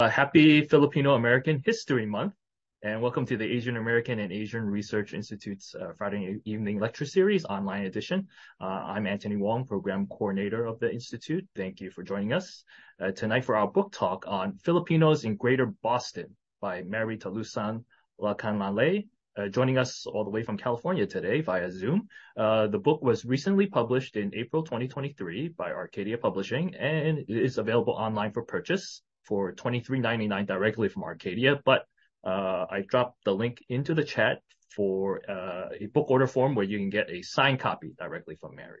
[0.00, 2.34] Uh, happy Filipino American History Month,
[2.82, 7.44] and welcome to the Asian American and Asian Research Institute's uh, Friday evening lecture series,
[7.44, 8.26] online edition.
[8.60, 11.46] Uh, I'm Anthony Wong, program coordinator of the Institute.
[11.54, 12.64] Thank you for joining us
[13.00, 17.84] uh, tonight for our book talk on Filipinos in Greater Boston by Mary Talusan
[18.20, 19.06] Lacanlale.
[19.36, 22.08] Uh, joining us all the way from California today via Zoom.
[22.36, 27.92] Uh, the book was recently published in April 2023 by Arcadia Publishing and is available
[27.92, 31.86] online for purchase for $23.99 directly from Arcadia, but
[32.24, 34.40] uh, I dropped the link into the chat
[34.74, 38.56] for uh, a book order form where you can get a signed copy directly from
[38.56, 38.80] Mary.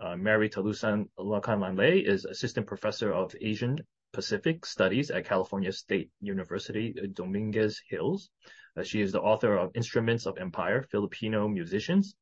[0.00, 3.78] Uh, Mary Talusan Lacanlale is Assistant Professor of Asian
[4.12, 8.30] Pacific Studies at California State University, Dominguez Hills.
[8.76, 12.14] Uh, she is the author of Instruments of Empire, Filipino Musicians,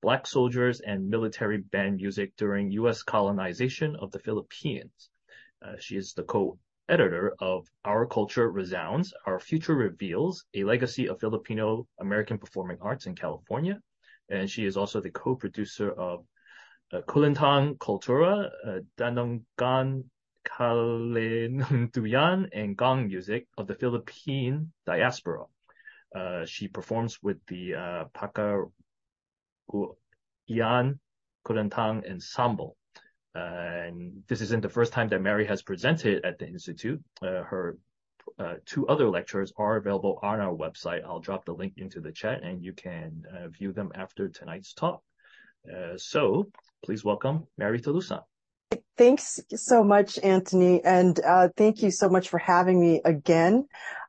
[0.00, 3.02] Black Soldiers and Military Band Music During U.S.
[3.02, 5.10] Colonization of the Philippines.
[5.60, 11.08] Uh, she is the co editor of Our Culture Resounds, Our Future Reveals, a legacy
[11.08, 13.78] of Filipino American performing arts in California.
[14.30, 16.24] And she is also the co-producer of
[16.92, 20.04] uh, Kulintang Kultura, uh, Danongan
[20.46, 25.44] Kalanduyan, and Gong Music of the Philippine diaspora.
[26.14, 28.04] Uh, she performs with the uh,
[29.68, 30.98] Pakaragian
[31.46, 32.77] Kulintang Ensemble.
[33.38, 37.02] And this isn't the first time that Mary has presented at the Institute.
[37.22, 37.78] Uh, her
[38.38, 41.04] uh, two other lectures are available on our website.
[41.04, 44.74] I'll drop the link into the chat and you can uh, view them after tonight's
[44.74, 45.02] talk.
[45.96, 46.50] So
[46.84, 48.22] please welcome Mary Talusan.
[48.96, 50.82] Thanks so much, Anthony.
[50.84, 53.68] And uh, thank you so much for having me again.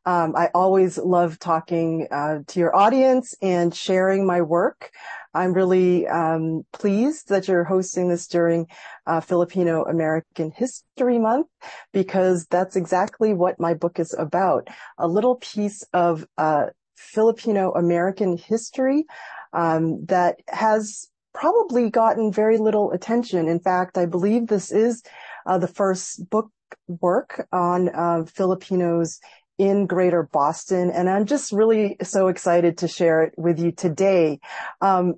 [0.09, 4.89] Um, I always love talking uh, to your audience and sharing my work.
[5.35, 8.65] I'm really um, pleased that you're hosting this during
[9.05, 11.45] uh, Filipino American History Month
[11.93, 14.67] because that's exactly what my book is about.
[14.97, 19.05] A little piece of uh, Filipino American history
[19.53, 23.47] um, that has probably gotten very little attention.
[23.47, 25.03] In fact, I believe this is
[25.45, 26.49] uh, the first book
[26.87, 29.19] work on uh, Filipinos
[29.59, 30.89] in greater Boston.
[30.89, 34.39] And I'm just really so excited to share it with you today.
[34.81, 35.15] Um,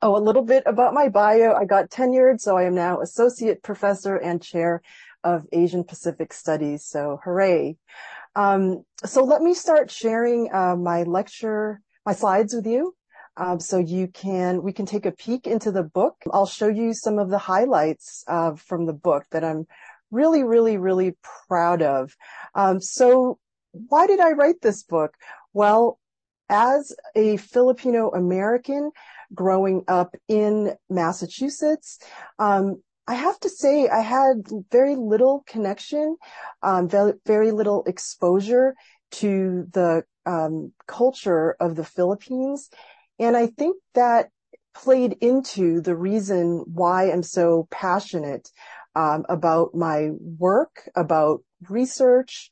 [0.00, 1.52] oh, a little bit about my bio.
[1.52, 4.80] I got tenured, so I am now associate professor and chair
[5.24, 6.84] of Asian Pacific Studies.
[6.84, 7.76] So hooray.
[8.36, 12.94] Um, so let me start sharing uh, my lecture, my slides with you.
[13.36, 16.14] Um, so you can, we can take a peek into the book.
[16.32, 19.66] I'll show you some of the highlights uh, from the book that I'm
[20.14, 21.16] really, really, really
[21.48, 22.16] proud of.
[22.54, 23.38] Um, so
[23.72, 25.14] why did I write this book?
[25.52, 25.98] Well,
[26.48, 28.92] as a Filipino American
[29.34, 31.98] growing up in Massachusetts,
[32.38, 36.16] um, I have to say I had very little connection,
[36.62, 38.74] um, very, little exposure
[39.12, 42.70] to the um, culture of the Philippines.
[43.18, 44.30] And I think that
[44.74, 48.50] played into the reason why I'm so passionate
[48.94, 52.50] um, about my work, about research,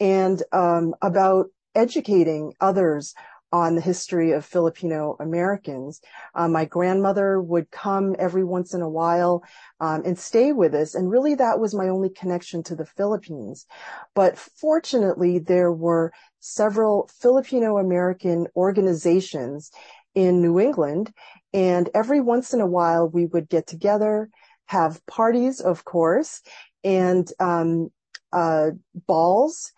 [0.00, 3.14] and um, about educating others
[3.54, 6.00] on the history of Filipino Americans.
[6.34, 9.44] Uh, my grandmother would come every once in a while
[9.78, 13.64] um, and stay with us, and really that was my only connection to the Philippines.
[14.12, 19.70] But fortunately, there were several Filipino American organizations
[20.16, 21.12] in New England,
[21.52, 24.30] and every once in a while we would get together
[24.66, 26.42] have parties, of course,
[26.82, 27.90] and um,
[28.32, 28.70] uh,
[29.06, 29.72] balls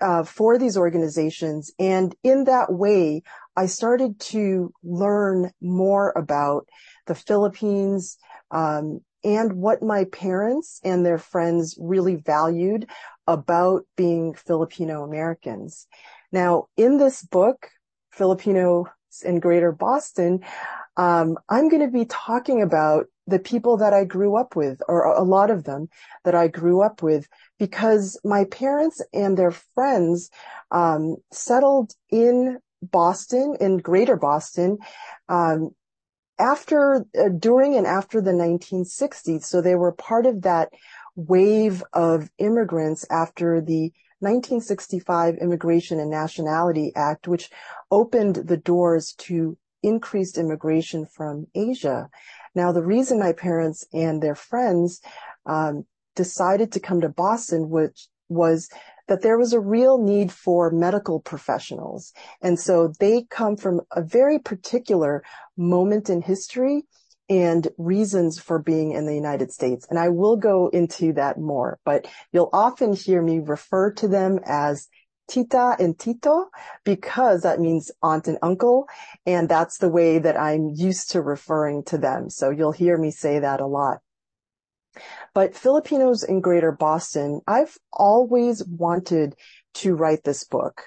[0.00, 1.72] uh, for these organizations.
[1.78, 3.22] And in that way,
[3.56, 6.66] I started to learn more about
[7.06, 8.16] the Philippines
[8.50, 12.88] um, and what my parents and their friends really valued
[13.26, 15.86] about being Filipino Americans.
[16.32, 17.68] Now, in this book,
[18.12, 18.86] Filipino
[19.24, 20.40] in Greater Boston,
[20.96, 25.04] um, I'm going to be talking about the people that I grew up with, or
[25.04, 25.88] a lot of them
[26.24, 27.28] that I grew up with,
[27.58, 30.30] because my parents and their friends
[30.70, 34.78] um, settled in Boston, in Greater Boston,
[35.28, 35.70] um,
[36.38, 39.44] after, uh, during, and after the 1960s.
[39.44, 40.70] So they were part of that
[41.14, 47.50] wave of immigrants after the 1965 Immigration and Nationality Act, which
[47.90, 52.08] opened the doors to increased immigration from Asia.
[52.54, 55.00] Now, the reason my parents and their friends
[55.46, 55.84] um,
[56.16, 58.68] decided to come to Boston, which was
[59.08, 62.12] that there was a real need for medical professionals.
[62.40, 65.24] And so they come from a very particular
[65.56, 66.84] moment in history
[67.28, 69.86] and reasons for being in the United States.
[69.88, 74.40] And I will go into that more, but you'll often hear me refer to them
[74.44, 74.88] as
[75.30, 76.50] tita and tito
[76.84, 78.86] because that means aunt and uncle.
[79.24, 82.28] And that's the way that I'm used to referring to them.
[82.28, 83.98] So you'll hear me say that a lot.
[85.32, 89.36] But Filipinos in Greater Boston, I've always wanted
[89.74, 90.82] to write this book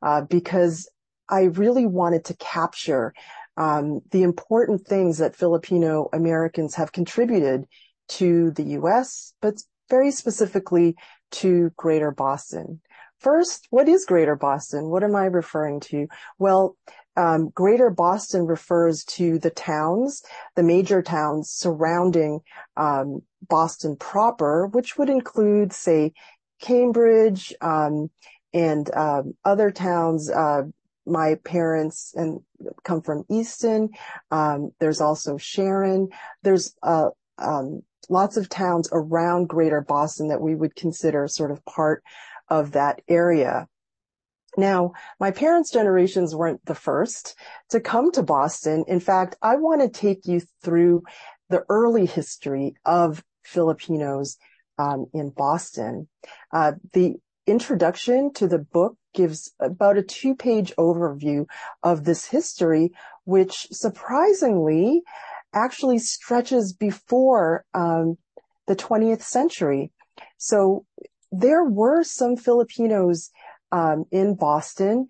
[0.00, 0.88] uh, because
[1.28, 3.12] I really wanted to capture
[3.58, 7.66] um, the important things that Filipino Americans have contributed
[8.08, 10.96] to the U.S., but very specifically
[11.32, 12.80] to Greater Boston.
[13.22, 14.90] First, what is Greater Boston?
[14.90, 16.08] What am I referring to?
[16.38, 16.76] Well,
[17.16, 20.24] um, Greater Boston refers to the towns,
[20.56, 22.40] the major towns surrounding
[22.76, 26.12] um, Boston proper, which would include, say,
[26.60, 28.10] Cambridge um,
[28.52, 30.28] and um, other towns.
[30.28, 30.62] Uh,
[31.06, 32.40] my parents and
[32.84, 33.90] come from Easton.
[34.30, 36.08] Um, there's also Sharon.
[36.42, 41.64] There's uh, um, lots of towns around Greater Boston that we would consider sort of
[41.64, 42.02] part
[42.52, 43.66] of that area.
[44.58, 47.34] Now, my parents' generations weren't the first
[47.70, 48.84] to come to Boston.
[48.86, 51.02] In fact, I want to take you through
[51.48, 54.36] the early history of Filipinos
[54.76, 56.08] um, in Boston.
[56.52, 57.14] Uh, the
[57.46, 61.46] introduction to the book gives about a two page overview
[61.82, 62.92] of this history,
[63.24, 65.00] which surprisingly
[65.54, 68.18] actually stretches before um,
[68.66, 69.90] the 20th century.
[70.36, 70.84] So
[71.32, 73.30] there were some Filipinos
[73.72, 75.08] um, in Boston,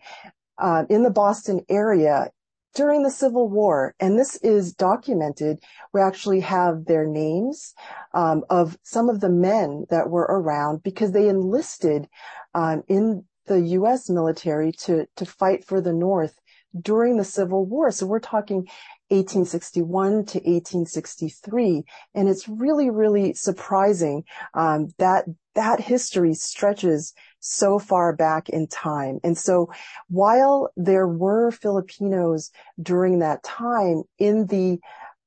[0.58, 2.30] uh, in the Boston area
[2.74, 5.58] during the Civil War, and this is documented.
[5.92, 7.74] We actually have their names
[8.14, 12.08] um, of some of the men that were around because they enlisted
[12.54, 14.08] um, in the U.S.
[14.08, 16.38] military to to fight for the North
[16.80, 17.90] during the Civil War.
[17.90, 18.66] So we're talking
[19.12, 24.24] 1861 to 1863, and it's really really surprising
[24.54, 29.18] um, that that history stretches so far back in time.
[29.22, 29.70] And so
[30.08, 32.50] while there were Filipinos
[32.80, 34.78] during that time in the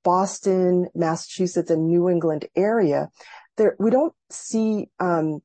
[0.04, 3.10] Boston, Massachusetts, and New England area,
[3.58, 5.42] there, we don't see, um,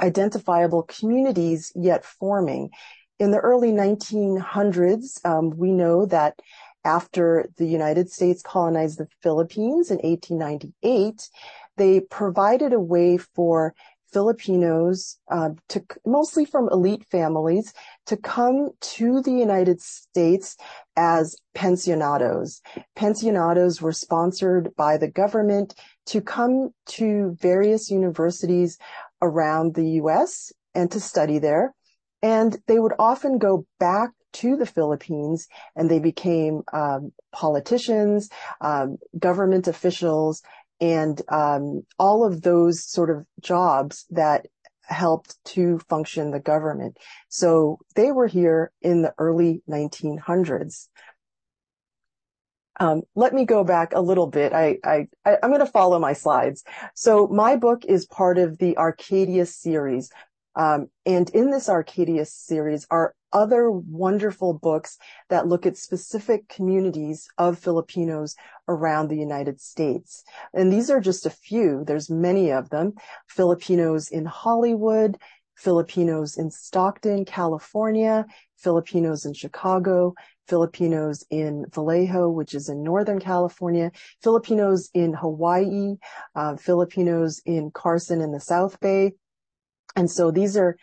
[0.00, 2.70] identifiable communities yet forming.
[3.18, 6.38] In the early 1900s, um, we know that
[6.84, 11.28] after the United States colonized the Philippines in 1898,
[11.76, 13.74] they provided a way for
[14.12, 17.74] Filipinos, uh, to mostly from elite families,
[18.06, 20.56] to come to the United States
[20.96, 22.60] as pensionados.
[22.96, 25.74] Pensionados were sponsored by the government
[26.06, 28.78] to come to various universities
[29.20, 30.52] around the U.S.
[30.74, 31.74] and to study there.
[32.22, 38.28] And they would often go back to the Philippines and they became um, politicians,
[38.60, 40.42] um, government officials,
[40.80, 44.46] and um, all of those sort of jobs that
[44.82, 46.96] helped to function the government.
[47.28, 50.88] So they were here in the early 1900s.
[52.80, 54.52] Um, let me go back a little bit.
[54.52, 56.62] I, I, I am going to follow my slides.
[56.94, 60.10] So my book is part of the Arcadia series.
[60.56, 64.98] Um, and in this Arcadia series are other wonderful books
[65.28, 68.34] that look at specific communities of Filipinos
[68.68, 70.24] around the United States.
[70.54, 71.84] And these are just a few.
[71.86, 72.94] There's many of them.
[73.26, 75.18] Filipinos in Hollywood,
[75.56, 78.24] Filipinos in Stockton, California,
[78.56, 80.14] Filipinos in Chicago,
[80.46, 83.90] Filipinos in Vallejo, which is in Northern California,
[84.22, 85.96] Filipinos in Hawaii,
[86.34, 89.12] uh, Filipinos in Carson in the South Bay,
[89.96, 90.76] and so these are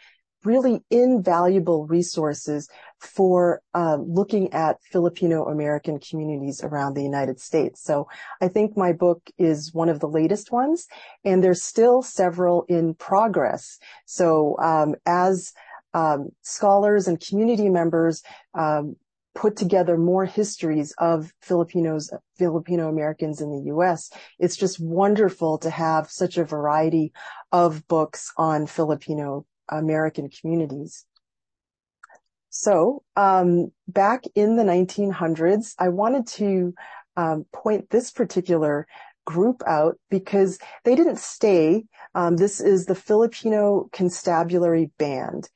[0.46, 2.70] really invaluable resources
[3.00, 7.84] for uh, looking at Filipino American communities around the United States.
[7.84, 8.08] So
[8.42, 10.86] I think my book is one of the latest ones,
[11.24, 13.80] and there's still several in progress.
[14.06, 15.52] So um, as
[15.94, 18.22] um, scholars and community members
[18.54, 18.96] um,
[19.36, 24.10] put together more histories of Filipinos, Filipino Americans in the U.S.
[24.40, 27.14] It's just wonderful to have such a variety
[27.52, 31.06] of books on Filipino American communities.
[32.50, 36.74] So, um, back in the 1900s, I wanted to
[37.18, 38.88] um, point this particular
[39.26, 41.84] group out because they didn't stay.
[42.14, 45.50] Um, this is the Filipino Constabulary Band,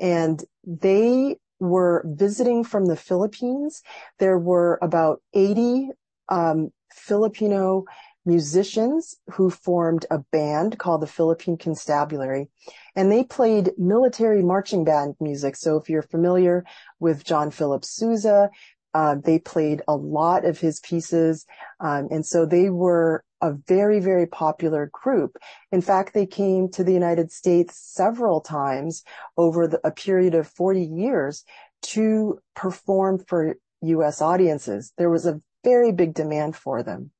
[0.00, 3.82] and they were visiting from the Philippines.
[4.18, 5.90] There were about 80
[6.28, 7.84] um, Filipino
[8.24, 12.48] musicians who formed a band called the Philippine Constabulary,
[12.96, 15.54] and they played military marching band music.
[15.56, 16.64] So if you're familiar
[16.98, 18.50] with John Philip Sousa,
[18.96, 21.44] Uh, they played a lot of his pieces.
[21.80, 25.36] Um, and so they were a very, very popular group.
[25.70, 29.04] In fact, they came to the United States several times
[29.36, 31.44] over the, a period of 40 years
[31.82, 34.22] to perform for U.S.
[34.22, 34.94] audiences.
[34.96, 37.10] There was a very big demand for them.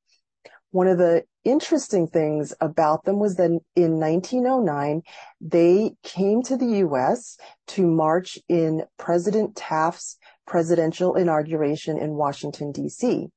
[0.70, 5.02] One of the interesting things about them was that in 1909,
[5.42, 7.36] they came to the U.S.
[7.68, 10.16] to march in President Taft's
[10.46, 13.28] presidential inauguration in Washington, D.C.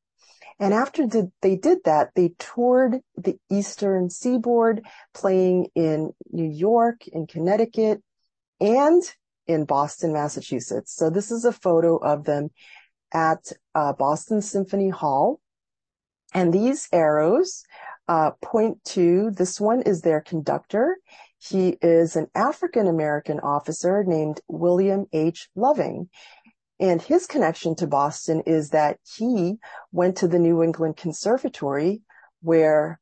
[0.60, 7.08] And after did, they did that, they toured the eastern seaboard, playing in New York,
[7.08, 8.04] in Connecticut,
[8.60, 9.02] and
[9.48, 10.94] in Boston, Massachusetts.
[10.94, 12.50] So this is a photo of them
[13.14, 15.40] at uh, Boston Symphony Hall.
[16.34, 17.64] And these arrows
[18.08, 20.98] uh, point to this one is their conductor.
[21.38, 25.50] He is an African American officer named William H.
[25.56, 26.10] Loving.
[26.80, 29.58] And his connection to Boston is that he
[29.92, 32.02] went to the New England Conservatory
[32.42, 33.00] where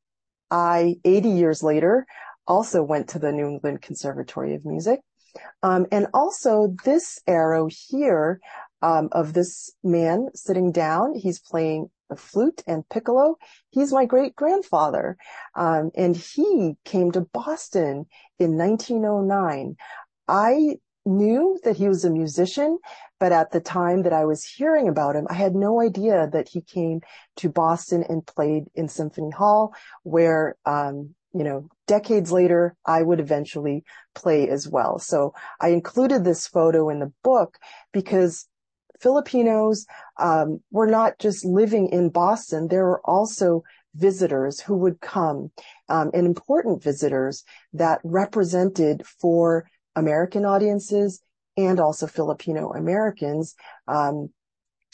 [0.50, 2.08] I, 80 years later,
[2.48, 5.02] also went to the New England Conservatory of Music.
[5.62, 8.40] Um, and also this arrow here
[8.82, 13.36] um, of this man sitting down, he's playing the flute and piccolo.
[13.70, 15.18] He's my great grandfather.
[15.56, 18.06] Um, and he came to Boston
[18.40, 19.76] in 1909.
[20.28, 20.78] I
[21.08, 22.78] knew that he was a musician,
[23.20, 26.50] but at the time that I was hearing about him, I had no idea that
[26.50, 27.02] he came
[27.38, 29.74] to Boston and played in Symphony Hall,
[30.04, 33.84] where, um, you know, decades later, I would eventually
[34.14, 35.00] play as well.
[35.00, 37.58] So I included this photo in the book
[37.92, 38.48] because
[39.00, 39.86] Filipinos
[40.18, 42.68] um, were not just living in Boston.
[42.68, 43.64] There were also
[43.96, 45.52] visitors who would come,
[45.90, 51.22] um, and important visitors that represented for American audiences
[51.58, 53.56] and also Filipino Americans,
[53.88, 54.30] um,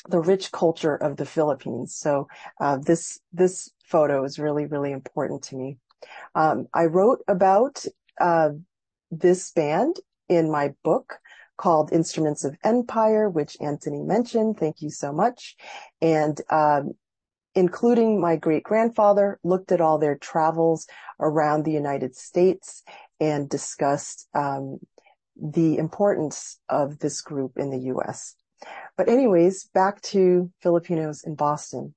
[0.07, 1.95] the rich culture of the Philippines.
[1.95, 2.27] So
[2.59, 5.77] uh, this this photo is really really important to me.
[6.35, 7.85] Um, I wrote about
[8.19, 8.49] uh,
[9.11, 9.97] this band
[10.29, 11.19] in my book
[11.57, 14.57] called Instruments of Empire, which Anthony mentioned.
[14.57, 15.55] Thank you so much.
[16.01, 16.93] And um,
[17.55, 20.87] including my great grandfather, looked at all their travels
[21.19, 22.83] around the United States
[23.19, 24.79] and discussed um,
[25.35, 28.35] the importance of this group in the U.S.
[28.97, 31.93] But anyways, back to Filipinos in Boston.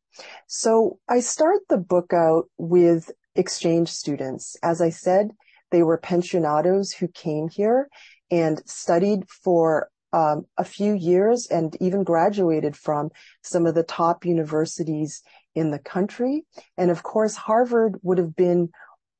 [0.46, 4.56] So I start the book out with exchange students.
[4.62, 5.30] As I said,
[5.70, 7.88] they were pensionados who came here
[8.30, 13.10] and studied for um, a few years and even graduated from
[13.42, 15.22] some of the top universities
[15.54, 16.44] in the country.
[16.78, 18.70] And of course, Harvard would have been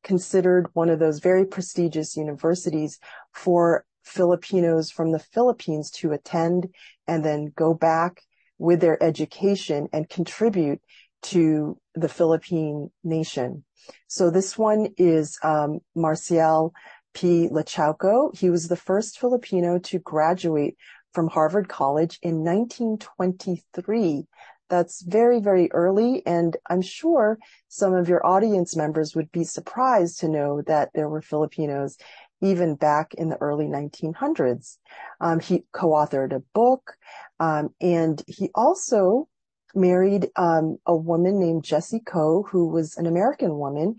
[0.04, 2.99] considered one of those very prestigious universities
[3.32, 6.69] for Filipinos from the Philippines to attend
[7.07, 8.23] and then go back
[8.59, 10.81] with their education and contribute
[11.23, 13.65] to the Philippine nation.
[14.07, 16.73] So this one is um, Marcial
[17.15, 17.49] P.
[17.49, 18.37] Lichauco.
[18.37, 20.77] He was the first Filipino to graduate
[21.13, 24.27] from Harvard College in 1923.
[24.69, 26.23] That's very, very early.
[26.27, 31.09] And I'm sure some of your audience members would be surprised to know that there
[31.09, 31.97] were Filipinos
[32.40, 34.78] even back in the early 1900s.
[35.21, 36.95] Um, he co-authored a book,
[37.40, 39.28] um, and he also
[39.75, 43.97] married um, a woman named Jessie Coe, who was an American woman,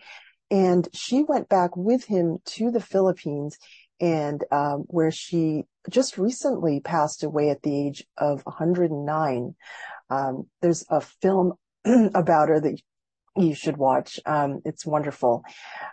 [0.50, 3.58] and she went back with him to the Philippines,
[4.00, 9.56] and um, where she just recently passed away at the age of 109.
[10.10, 11.54] Um, there's a film
[11.86, 12.80] about her that
[13.36, 14.20] you should watch.
[14.26, 15.44] Um, it's wonderful.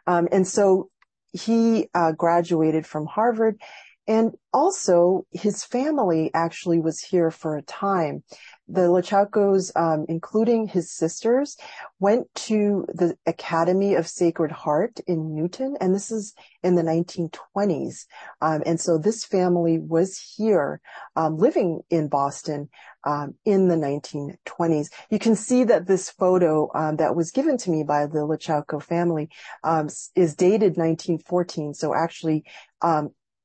[0.06, 0.90] and so
[1.34, 3.60] he uh, graduated from Harvard.
[4.06, 8.22] And also his family actually was here for a time.
[8.66, 11.56] The Lichaucos, um, including his sisters,
[12.00, 18.06] went to the Academy of Sacred Heart in Newton, and this is in the 1920s.
[18.40, 20.80] Um, and so this family was here,
[21.14, 22.70] um, living in Boston
[23.04, 24.88] um, in the 1920s.
[25.10, 28.82] You can see that this photo um, that was given to me by the Lichauco
[28.82, 29.28] family
[29.62, 31.74] um, is dated 1914.
[31.74, 32.44] So actually,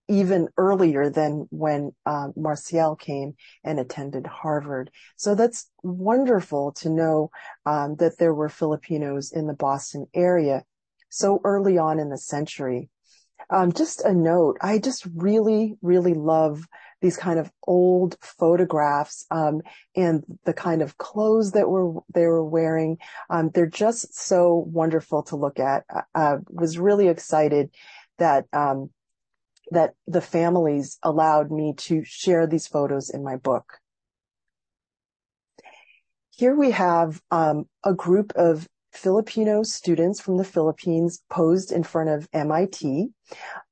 [0.10, 2.30] even earlier than when uh,
[3.00, 4.90] came and attended Harvard.
[5.16, 7.30] So that's wonderful to know
[7.66, 10.64] um, that there were Filipinos in the Boston area
[11.10, 12.90] so early on in the century.
[13.52, 16.66] Um, just a note, I just really, really love
[17.02, 19.62] these kind of old photographs um,
[19.96, 22.98] and the kind of clothes that were they were wearing.
[23.30, 25.86] Um, they're just so wonderful to look at.
[25.90, 27.72] I, I was really excited
[28.18, 28.90] that um,
[29.72, 33.80] that the families allowed me to share these photos in my book.
[36.40, 42.10] here we have um, a group of Filipino students from the Philippines posed in front
[42.10, 43.10] of MIT.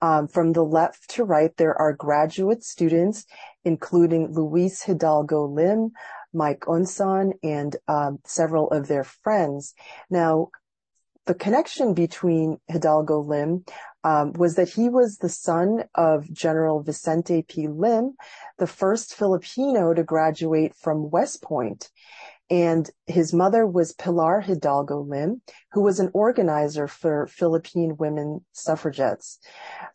[0.01, 3.25] Um, from the left to right, there are graduate students,
[3.63, 5.91] including Luis Hidalgo Lim,
[6.33, 9.73] Mike Unson, and um, several of their friends.
[10.09, 10.49] Now,
[11.25, 13.63] the connection between Hidalgo Lim
[14.07, 17.67] um, was that he was the son of General Vicente P.
[17.67, 18.15] Lim,
[18.57, 21.89] the first Filipino to graduate from West Point.
[22.49, 25.41] And his mother was Pilar Hidalgo Lim,
[25.73, 29.39] who was an organizer for Philippine women suffragettes.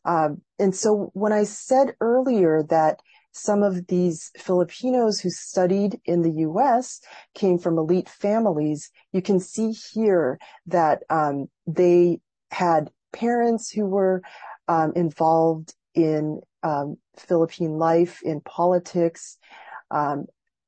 [0.05, 3.01] Um, and so when I said earlier that
[3.31, 7.01] some of these Filipinos who studied in the U.S.
[7.35, 14.23] came from elite families, you can see here that um, they had parents who were
[14.69, 19.39] um, involved in um, Philippine life, in politics,
[19.91, 20.27] um,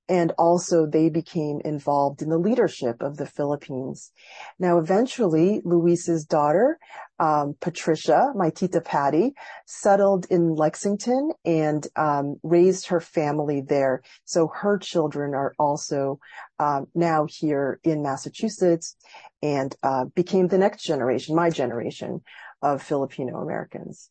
[0.08, 4.12] and also they became involved in the leadership of the Philippines.
[4.58, 6.78] Now, eventually, Luis's daughter,
[7.18, 9.34] um, Patricia, my Tita Patty,
[9.66, 14.02] settled in Lexington and um, raised her family there.
[14.24, 16.18] So her children are also
[16.58, 18.96] um, now here in Massachusetts
[19.42, 22.22] and uh, became the next generation, my generation
[22.60, 24.10] of Filipino Americans.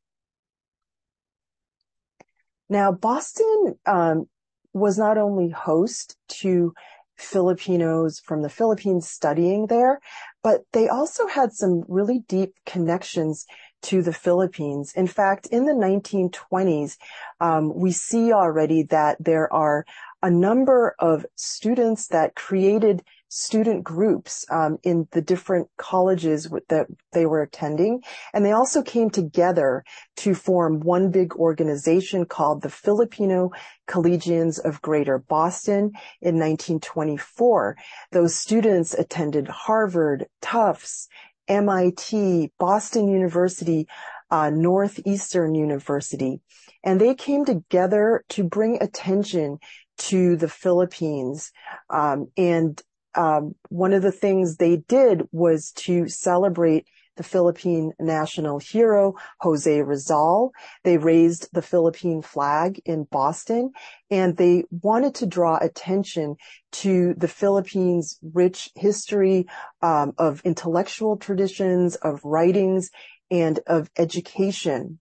[2.69, 4.27] Now, Boston um,
[4.73, 6.73] was not only host to
[7.15, 9.99] Filipinos from the Philippines studying there,
[10.41, 13.45] but they also had some really deep connections
[13.83, 14.93] to the Philippines.
[14.95, 16.97] In fact, in the 1920s,
[17.39, 19.85] um, we see already that there are
[20.21, 27.25] a number of students that created student groups um, in the different colleges that they
[27.25, 27.99] were attending.
[28.31, 29.83] And they also came together
[30.17, 33.49] to form one big organization called the Filipino
[33.87, 37.75] Collegians of Greater Boston in 1924.
[38.11, 41.07] Those students attended Harvard, Tufts,
[41.47, 43.87] MIT, Boston University,
[44.29, 46.39] uh, Northeastern University,
[46.83, 49.57] and they came together to bring attention
[49.97, 51.51] to the Philippines
[51.89, 52.81] um, and
[53.15, 59.81] um, one of the things they did was to celebrate the Philippine national hero, Jose
[59.81, 60.51] Rizal.
[60.83, 63.71] They raised the Philippine flag in Boston
[64.09, 66.35] and they wanted to draw attention
[66.71, 69.45] to the Philippines' rich history
[69.81, 72.89] um, of intellectual traditions, of writings,
[73.29, 74.99] and of education.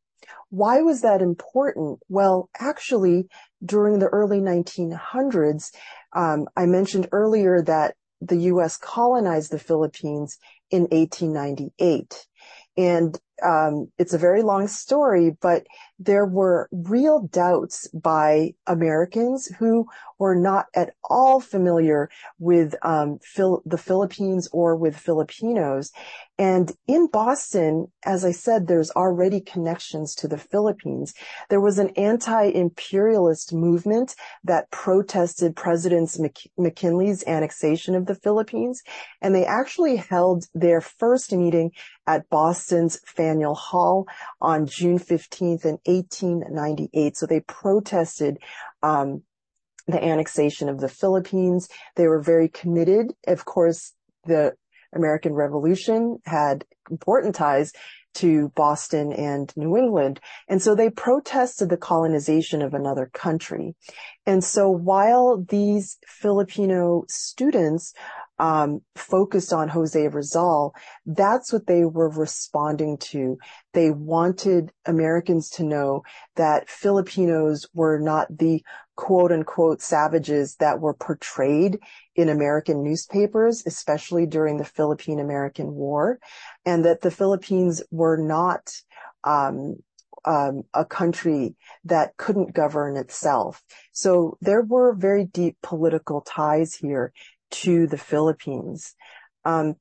[0.51, 2.01] Why was that important?
[2.09, 3.27] Well, actually,
[3.65, 5.73] during the early 1900s,
[6.13, 7.95] um, I mentioned earlier that
[8.27, 8.77] the U.S.
[8.77, 10.39] colonized the Philippines
[10.71, 12.27] in 1898.
[12.77, 15.65] And um, it's a very long story, but
[15.99, 19.87] there were real doubts by Americans who
[20.19, 25.93] were not at all familiar with um, Phil- the Philippines or with Filipinos.
[26.39, 31.15] And in Boston, as I said, there's already connections to the Philippines.
[31.51, 34.15] There was an anti-imperialist movement
[34.45, 38.83] that protested President Mc- McKinley's annexation of the Philippines.
[39.21, 41.71] And they actually held their first meeting
[42.07, 42.99] at Boston's
[43.33, 44.07] Faneuil Hall
[44.41, 47.17] on June 15th in 1898.
[47.17, 48.39] So they protested,
[48.83, 49.23] um,
[49.87, 51.69] the annexation of the Philippines.
[51.97, 53.15] They were very committed.
[53.27, 54.53] Of course, the
[54.95, 57.73] American Revolution had important ties
[58.15, 60.21] to Boston and New England.
[60.47, 63.75] And so they protested the colonization of another country.
[64.27, 67.95] And so while these Filipino students
[68.43, 70.75] um, focused on Jose Rizal,
[71.07, 73.39] that's what they were responding to.
[73.73, 76.03] They wanted Americans to know
[76.35, 78.65] that Filipinos were not the
[78.97, 81.79] quote unquote savages that were portrayed
[82.17, 86.19] in American newspapers, especially during the Philippine American War,
[86.67, 88.73] and that the Philippines were not
[89.23, 89.77] um,
[90.25, 93.63] um, a country that couldn't govern itself.
[93.93, 97.13] So there were very deep political ties here
[97.53, 98.95] to the Philippines.
[99.45, 99.77] Um,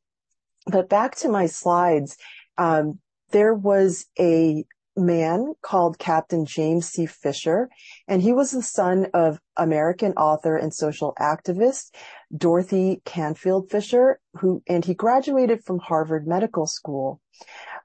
[0.68, 2.18] but back to my slides,
[2.58, 3.00] um,
[3.32, 4.64] there was a
[4.98, 7.06] man called Captain James C.
[7.06, 7.70] Fisher,
[8.08, 11.92] and he was the son of American author and social activist
[12.36, 17.22] Dorothy Canfield Fisher, who and he graduated from Harvard Medical School.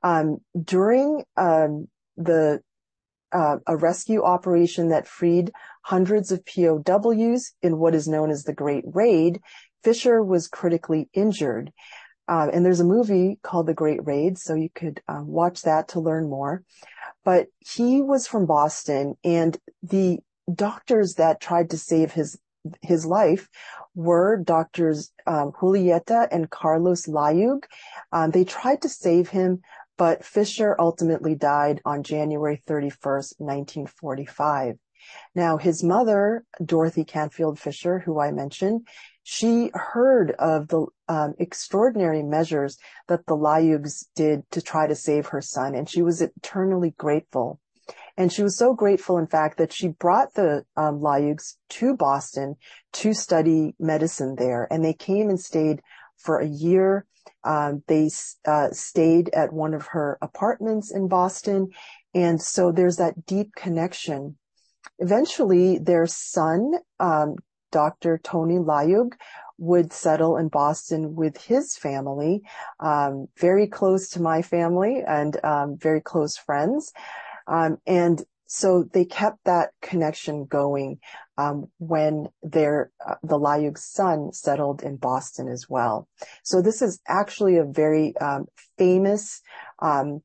[0.03, 2.61] Um, during um, the
[3.33, 8.55] uh, a rescue operation that freed hundreds of POWs in what is known as the
[8.55, 9.41] Great Raid,
[9.87, 11.73] Fisher was critically injured.
[12.27, 15.87] Uh, and there's a movie called The Great Raid, so you could uh, watch that
[15.91, 16.65] to learn more.
[17.25, 20.19] But he was from Boston, and the
[20.53, 22.37] doctors that tried to save his
[22.83, 23.49] his life
[23.95, 27.63] were doctors um, Julieta and Carlos Layug.
[28.11, 29.61] Um, they tried to save him,
[29.97, 34.79] but Fisher ultimately died on January 31st, 1945.
[35.35, 38.87] Now, his mother, Dorothy Canfield Fisher, who I mentioned,
[39.23, 45.27] she heard of the um, extraordinary measures that the Layugs did to try to save
[45.27, 47.61] her son, and she was eternally grateful.
[48.17, 51.05] And she was so grateful, in fact, that she brought the um,
[51.69, 52.57] to Boston
[52.95, 54.67] to study medicine there.
[54.71, 55.83] And they came and stayed
[56.17, 57.07] for a year.
[57.45, 58.09] Um, they
[58.47, 61.69] uh, stayed at one of her apartments in Boston.
[62.15, 64.39] And so there's that deep connection.
[64.99, 67.37] Eventually, their son, um,
[67.73, 68.19] Dr.
[68.23, 69.13] Tony Layug,
[69.59, 72.43] would settle in Boston with his family,
[72.81, 76.93] um, very close to my family and um, very close friends.
[77.47, 81.01] Um, and so they kept that connection going
[81.37, 86.09] um, when their uh, the Layug's son settled in Boston as well.
[86.43, 88.47] So this is actually a very um,
[88.79, 89.43] famous
[89.81, 90.21] um,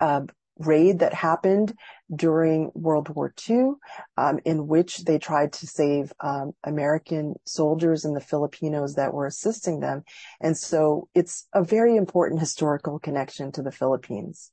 [0.00, 0.22] uh,
[0.58, 1.76] raid that happened
[2.14, 3.72] during World War II,
[4.16, 9.26] um, in which they tried to save um, American soldiers and the Filipinos that were
[9.26, 10.02] assisting them.
[10.40, 14.50] And so it's a very important historical connection to the Philippines.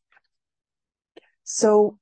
[1.44, 1.98] So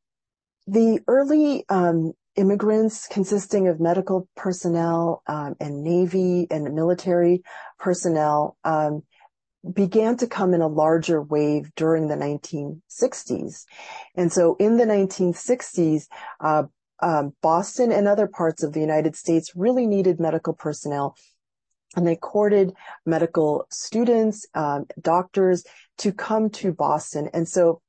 [0.68, 7.44] the early um, immigrants consisting of medical personnel um, and Navy and military
[7.78, 9.04] personnel um,
[9.72, 13.66] began to come in a larger wave during the 1960s.
[14.16, 16.08] And so in the 1960s,
[16.40, 16.64] uh,
[17.02, 21.16] um, Boston and other parts of the United States really needed medical personnel
[21.96, 22.74] and they courted
[23.06, 25.64] medical students, um, doctors
[26.00, 27.30] to come to Boston.
[27.34, 27.82] And so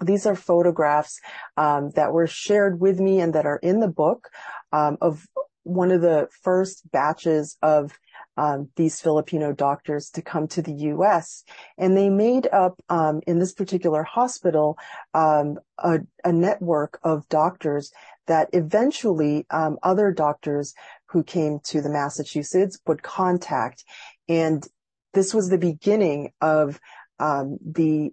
[0.00, 1.20] these are photographs
[1.56, 4.28] um, that were shared with me and that are in the book
[4.72, 5.26] um, of
[5.64, 7.98] one of the first batches of
[8.36, 11.44] um, these Filipino doctors to come to the U.S.
[11.76, 14.78] And they made up um, in this particular hospital
[15.12, 17.92] um, a, a, network of doctors
[18.26, 20.74] that eventually um, other doctors
[21.06, 23.84] who came to the Massachusetts would contact.
[24.28, 24.66] And
[25.12, 26.80] this was the beginning of
[27.18, 28.12] the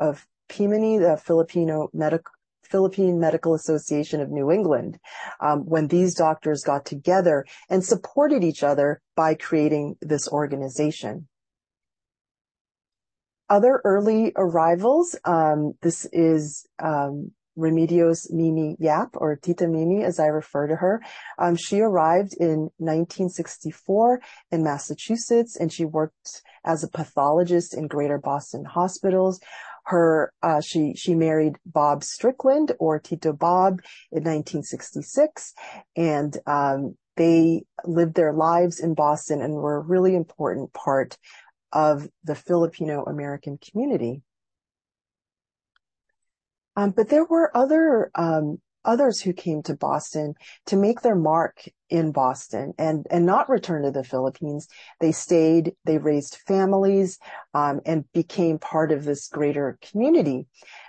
[0.00, 2.32] of PMANY, the Filipino Medical
[2.64, 4.98] Philippine Medical Association of New England,
[5.40, 11.28] um, when these doctors got together and supported each other by creating this organization.
[13.48, 20.26] Other early arrivals, um, this is um, Remedios Mimi Yap, or Tita Mimi, as I
[20.26, 21.02] refer to her.
[21.38, 28.18] Um, she arrived in 1964 in Massachusetts, and she worked as a pathologist in Greater
[28.18, 29.40] Boston hospitals
[29.84, 35.52] her uh, she she married Bob Strickland or Tito Bob in 1966,
[35.96, 41.16] and um, they lived their lives in Boston and were a really important part
[41.72, 44.22] of the Filipino American community.
[46.76, 50.34] Um, but there were other um, others who came to Boston
[50.66, 54.66] to make their mark in Boston and, and not return to the Philippines.
[54.98, 57.20] They stayed, they raised families,
[57.54, 60.48] um, and became part of this greater community.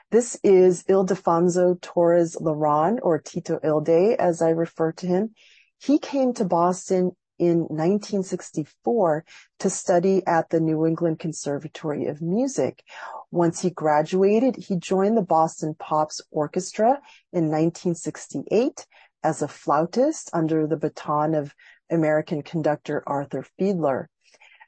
[0.09, 5.35] This is Ildefonso Torres Laron or Tito Ilde, as I refer to him.
[5.77, 9.25] He came to Boston in 1964
[9.59, 12.81] to study at the New England Conservatory of Music.
[13.29, 16.99] Once he graduated, he joined the Boston Pops Orchestra
[17.31, 18.87] in 1968
[19.25, 21.55] as a flautist under the baton of
[21.89, 24.05] American conductor Arthur Fiedler.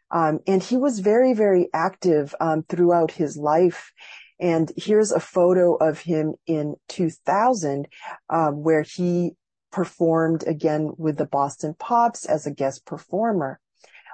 [0.09, 3.91] Um, and he was very, very active um, throughout his life.
[4.39, 7.87] And here's a photo of him in 2000,
[8.29, 9.35] um, where he
[9.71, 13.59] performed again with the Boston Pops as a guest performer.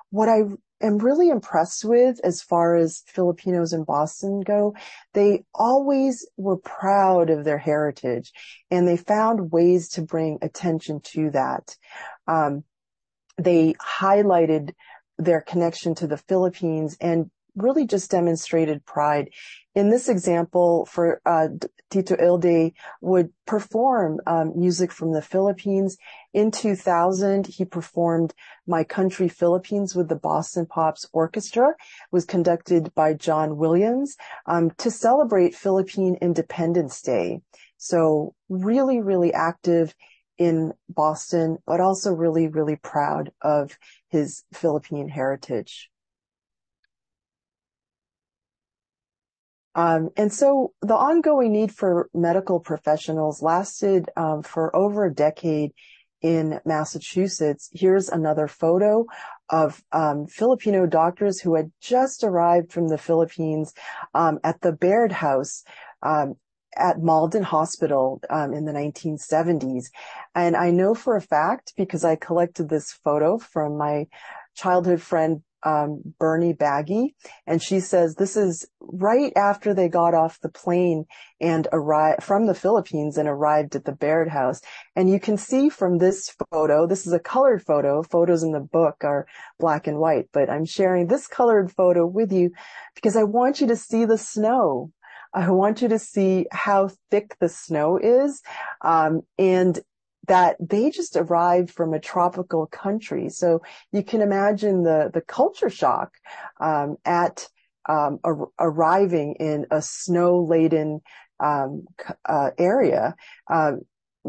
[0.10, 0.41] What I
[0.84, 4.76] am really impressed with as far as Filipinos in Boston go,
[5.13, 8.32] they always were proud of their heritage
[8.69, 11.76] and they found ways to bring attention to that.
[12.28, 12.63] Um,
[13.38, 14.74] they highlighted
[15.17, 19.30] their connection to the Philippines and really just demonstrated pride.
[19.75, 21.47] In this example, for uh,
[21.89, 25.97] Tito Ilde would perform um, music from the Philippines.
[26.31, 28.36] In 2000, he performed
[28.67, 31.69] "My Country Philippines" with the Boston Pops Orchestra.
[31.69, 31.75] It
[32.12, 37.41] was conducted by John Williams um, to celebrate Philippine Independence Day.
[37.77, 39.95] So really, really active
[40.38, 43.77] in Boston, but also really, really proud of
[44.09, 45.89] his Philippine heritage.
[49.09, 49.62] Um, and so
[50.81, 55.71] the ongoing need for medical professionals lasted um, for over a decade
[56.21, 59.05] in Massachusetts, here's another photo
[59.49, 63.73] of um, Filipino doctors who had just arrived from the Philippines
[64.13, 65.63] um, at the Baird House
[66.01, 66.36] um,
[66.77, 69.88] at Malden Hospital um, in the 1970s.
[70.33, 74.07] And I know for a fact because I collected this photo from my
[74.55, 77.15] childhood friend um, Bernie Baggy,
[77.47, 81.06] and she says this is right after they got off the plane
[81.39, 84.60] and arrived from the Philippines and arrived at the Baird House.
[84.95, 88.04] And you can see from this photo, this is a colored photo.
[88.04, 89.26] Photos in the book are
[89.60, 92.52] black and white, but I'm sharing this colored photo with you
[92.95, 94.91] because I want you to see the snow.
[95.34, 98.41] I want you to see how thick the snow is.
[98.82, 99.80] Um, and
[100.27, 103.29] that they just arrived from a tropical country.
[103.29, 106.13] So you can imagine the, the culture shock,
[106.59, 107.47] um, at,
[107.89, 111.01] um, ar- arriving in a snow laden,
[111.39, 111.86] um,
[112.25, 113.15] uh, area.
[113.49, 113.73] Uh,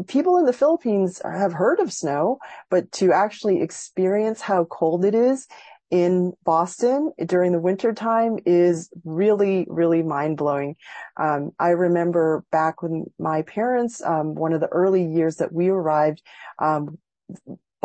[0.07, 5.15] people in the Philippines have heard of snow, but to actually experience how cold it
[5.15, 5.47] is
[5.91, 10.75] in Boston during the winter time is really, really mind blowing.
[11.17, 15.69] Um, I remember back when my parents, um, one of the early years that we
[15.69, 16.21] arrived,
[16.59, 16.97] um,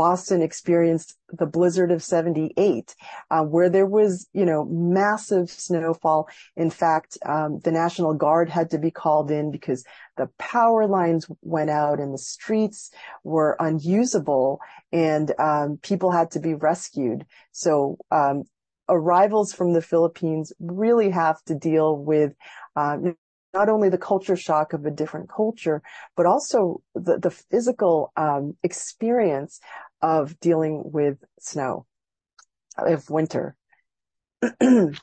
[0.01, 2.95] Boston experienced the blizzard of 78,
[3.31, 6.27] uh, where there was, you know, massive snowfall.
[6.57, 9.85] In fact, um, the National Guard had to be called in because
[10.17, 12.91] the power lines went out and the streets
[13.25, 14.61] were unusable
[14.91, 17.27] and um, people had to be rescued.
[17.53, 18.45] So um,
[18.89, 22.33] arrivals from the Philippines really have to deal with
[22.75, 23.17] um,
[23.53, 25.83] not only the culture shock of a different culture,
[26.17, 29.61] but also the, the physical um, experience
[30.03, 31.87] of dealing with snow,
[32.77, 33.55] of winter.
[34.61, 34.97] um,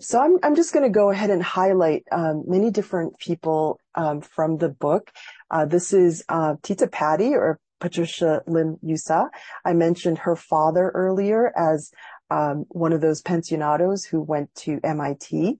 [0.00, 4.20] so I'm, I'm just going to go ahead and highlight um, many different people um,
[4.20, 5.10] from the book.
[5.50, 9.28] Uh, this is uh, Tita Patty or Patricia Lim Yusa.
[9.64, 11.90] I mentioned her father earlier as
[12.32, 15.58] um, one of those pensionados who went to MIT.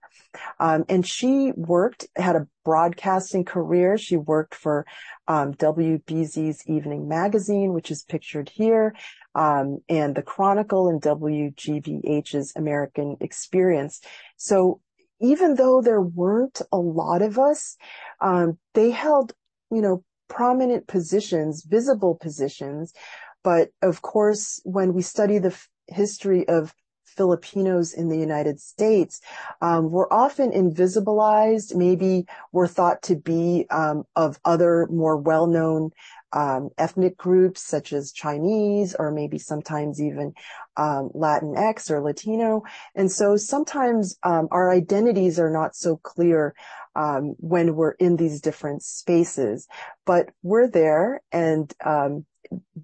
[0.59, 3.99] Um, and she worked, had a broadcasting career.
[3.99, 4.87] She worked for
[5.29, 8.95] um, WBZ's Evening Magazine, which is pictured here,
[9.35, 14.01] um, and the Chronicle and WGBH's American Experience.
[14.39, 14.81] So
[15.21, 17.77] even though there weren't a lot of us,
[18.23, 19.35] um, they held,
[19.71, 22.95] you know, prominent positions, visible positions.
[23.45, 25.55] But of course, when we study the
[25.89, 26.75] history of
[27.17, 29.21] Filipinos in the United States
[29.61, 31.75] um, were often invisibilized.
[31.75, 35.91] Maybe were thought to be um, of other more well-known
[36.33, 40.33] um, ethnic groups such as Chinese or maybe sometimes even
[40.77, 42.63] um, Latinx or Latino.
[42.95, 46.55] And so sometimes um, our identities are not so clear
[46.95, 49.69] um, when we're in these different spaces,
[50.07, 51.73] but we're there and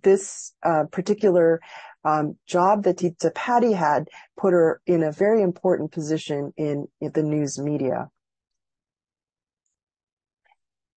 [0.03, 1.61] this uh, particular
[2.05, 7.13] um, job that Tita Patty had put her in a very important position in, in
[7.13, 8.09] the news media.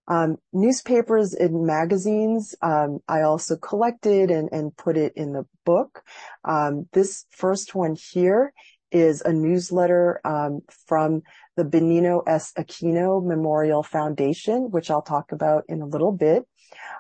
[0.08, 6.04] Um, newspapers and magazines, um, I also collected and, and put it in the book.
[6.44, 8.52] Um, this first one here
[8.92, 11.22] is a newsletter um, from
[11.56, 12.52] the Benigno S.
[12.58, 16.46] Aquino Memorial Foundation, which I'll talk about in a little bit.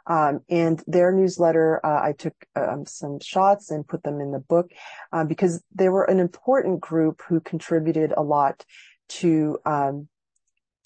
[0.08, 4.40] Um, and their newsletter, uh, I took um, some shots and put them in the
[4.40, 4.72] book
[5.12, 8.66] uh, because they were an important group who contributed a lot
[9.10, 10.08] to um,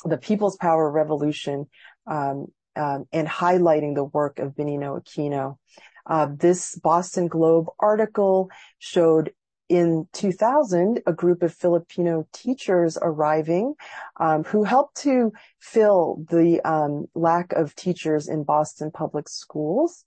[0.04, 1.68] the People's Power Revolution
[2.08, 5.58] um, um, and highlighting the work of Benigno Aquino.
[6.08, 9.32] Uh, this Boston Globe article showed
[9.70, 13.76] in 2000, a group of Filipino teachers arriving
[14.20, 20.06] um, who helped to fill the um, lack of teachers in Boston public schools.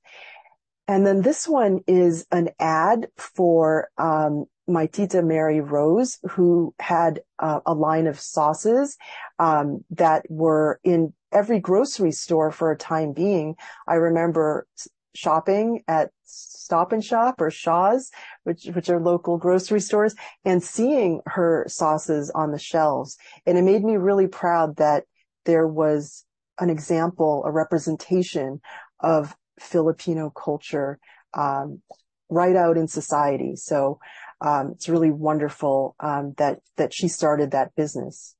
[0.87, 7.21] And then this one is an ad for um, my tita Mary Rose, who had
[7.39, 8.97] uh, a line of sauces
[9.39, 13.57] um, that were in every grocery store for a time being.
[13.87, 14.67] I remember
[15.15, 18.11] shopping at Stop and Shop or Shaw's,
[18.45, 23.17] which, which are local grocery stores and seeing her sauces on the shelves.
[23.47, 25.05] And it made me really proud that
[25.45, 26.25] there was
[26.59, 28.61] an example, a representation
[29.01, 30.99] of Filipino culture,
[31.35, 31.81] um,
[32.29, 33.57] right out in society.
[33.57, 33.99] So,
[34.41, 38.37] um, it's really wonderful, um, that, that she started that business.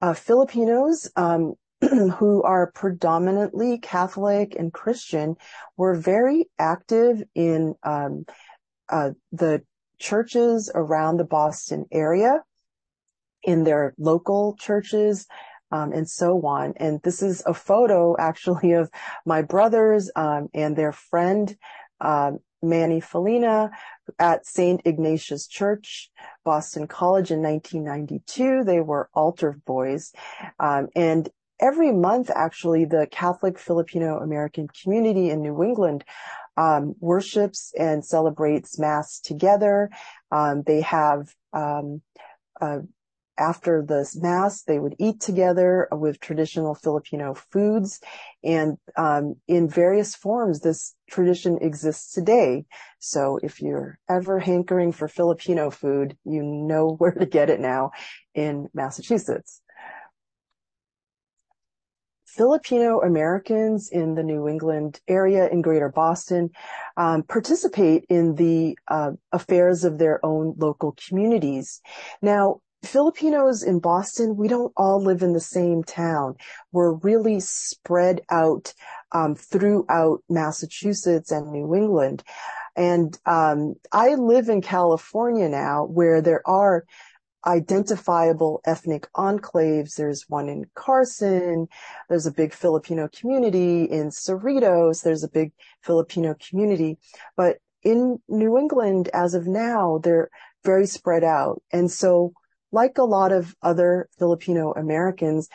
[0.00, 1.54] Uh, Filipinos, um,
[2.18, 5.36] who are predominantly Catholic and Christian
[5.76, 8.24] were very active in um,
[8.88, 9.62] uh, the
[9.98, 12.42] churches around the Boston area,
[13.42, 15.26] in their local churches,
[15.70, 16.74] um, and so on.
[16.76, 18.90] And this is a photo actually of
[19.26, 21.56] my brothers um, and their friend
[22.00, 23.70] um, Manny Felina
[24.18, 24.80] at St.
[24.84, 26.10] Ignatius Church,
[26.44, 28.64] Boston College in 1992.
[28.64, 30.12] They were altar boys.
[30.58, 31.28] Um, and
[31.64, 36.04] every month, actually, the Catholic Filipino American community in New England
[36.56, 39.90] um, worships and celebrates Mass together.
[40.30, 42.02] Um, they have um,
[42.60, 42.80] uh,
[43.36, 48.00] after the mass, they would eat together with traditional Filipino foods.
[48.44, 52.64] And um, in various forms, this tradition exists today.
[53.00, 57.90] So if you're ever hankering for Filipino food, you know where to get it now
[58.34, 59.60] in Massachusetts.
[62.36, 66.50] Filipino Americans in the New England area in Greater Boston
[66.96, 71.80] um, participate in the uh, affairs of their own local communities.
[72.20, 76.34] Now, Filipinos in Boston, we don't all live in the same town.
[76.72, 78.74] We're really spread out
[79.12, 82.22] um, throughout Massachusetts and New England.
[82.76, 86.84] And um, I live in California now, where there are
[87.46, 89.96] identifiable ethnic enclaves.
[89.96, 91.68] There's one in Carson.
[92.08, 95.02] There's a big Filipino community in Cerritos.
[95.02, 95.52] There's a big
[95.82, 96.98] Filipino community.
[97.36, 100.30] But in New England, as of now, they're
[100.64, 101.62] very spread out.
[101.70, 102.32] And so
[102.72, 105.48] like a lot of other Filipino Americans,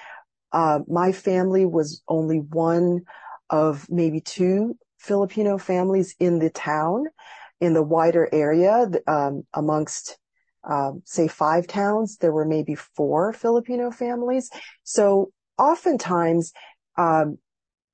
[0.52, 3.02] uh, my family was only one
[3.50, 7.06] of maybe two Filipino families in the town,
[7.60, 10.19] in the wider area, um, amongst,
[10.64, 14.50] um, say five towns, there were maybe four Filipino families.
[14.84, 16.54] So oftentimes,
[16.98, 17.38] um,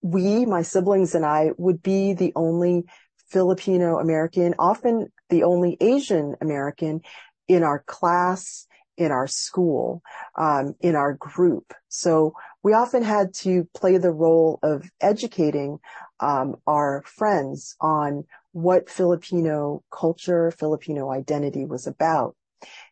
[0.01, 2.86] we, my siblings and I would be the only
[3.30, 7.01] Filipino American, often the only Asian American
[7.47, 10.01] in our class, in our school,
[10.38, 11.73] um, in our group.
[11.89, 15.80] So we often had to play the role of educating
[16.19, 22.36] um, our friends on what Filipino culture, Filipino identity was about.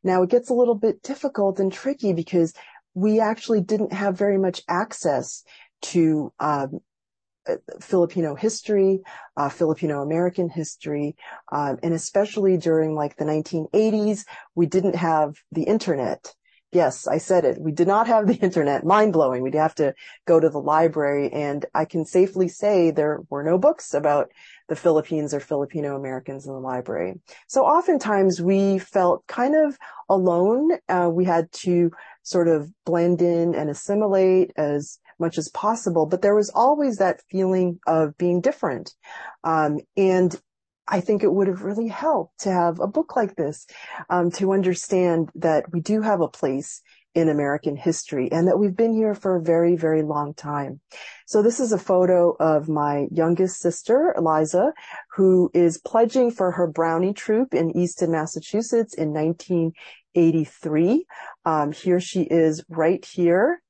[0.04, 2.54] Now it gets a little bit difficult and tricky because
[2.94, 5.44] we actually didn't have very much access
[5.82, 6.80] to um,
[7.82, 9.02] Filipino history,
[9.36, 11.16] uh, Filipino American history,
[11.52, 16.34] um, and especially during like the 1980s, we didn't have the internet.
[16.72, 17.60] Yes, I said it.
[17.60, 18.86] We did not have the internet.
[18.86, 19.44] Mind blowing.
[19.44, 19.94] We'd have to
[20.26, 24.32] go to the library and I can safely say there were no books about
[24.70, 27.20] the Philippines or Filipino Americans in the library.
[27.48, 29.78] So oftentimes we felt kind of
[30.10, 30.72] alone.
[30.88, 31.92] Uh, we had to
[32.24, 37.22] sort of blend in and assimilate as much as possible, but there was always that
[37.30, 38.94] feeling of being different.
[39.44, 40.40] Um, and
[40.88, 43.66] I think it would have really helped to have a book like this,
[44.10, 46.82] um, to understand that we do have a place
[47.16, 50.80] in American history and that we've been here for a very, very long time.
[51.26, 54.74] So this is a photo of my youngest sister, Eliza,
[55.16, 61.06] who is pledging for her Brownie troop in Easton, Massachusetts in 1983.
[61.46, 63.63] Um, here she is right here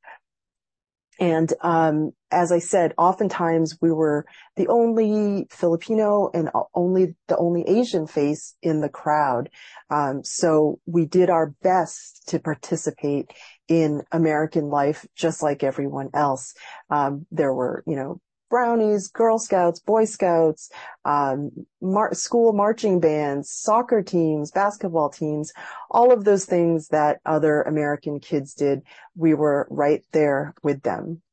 [1.19, 7.63] and um, as I said, oftentimes we were the only Filipino and only the only
[7.67, 9.49] Asian face in the crowd.
[9.89, 13.31] Um, so we did our best to participate
[13.67, 16.55] in American life, just like everyone else.
[16.89, 18.19] Um, there were, you know,
[18.53, 20.69] brownies, Girl Scouts, Boy Scouts,
[21.05, 21.49] um,
[21.81, 25.51] mar- school marching bands, soccer teams, basketball teams,
[25.89, 28.83] all of those things that other American kids did.
[29.15, 31.23] We were right there with them.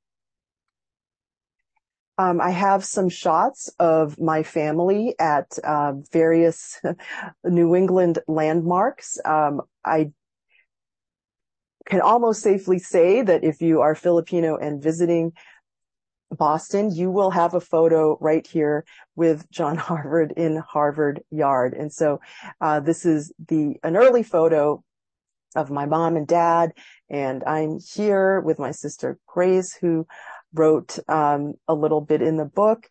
[2.16, 6.80] Um, I have some shots of my family at uh, various
[7.44, 9.18] New England landmarks.
[9.26, 10.12] Um, I
[11.84, 15.32] can almost safely say that if you are Filipino and visiting
[16.30, 18.84] Boston, you will have a photo right here
[19.16, 21.74] with John Harvard in Harvard Yard.
[21.74, 22.20] And so,
[22.60, 24.82] uh, this is the, an early photo
[25.56, 26.72] of my mom and dad.
[27.08, 30.06] And I'm here with my sister Grace, who
[30.54, 32.88] wrote, um, a little bit in the book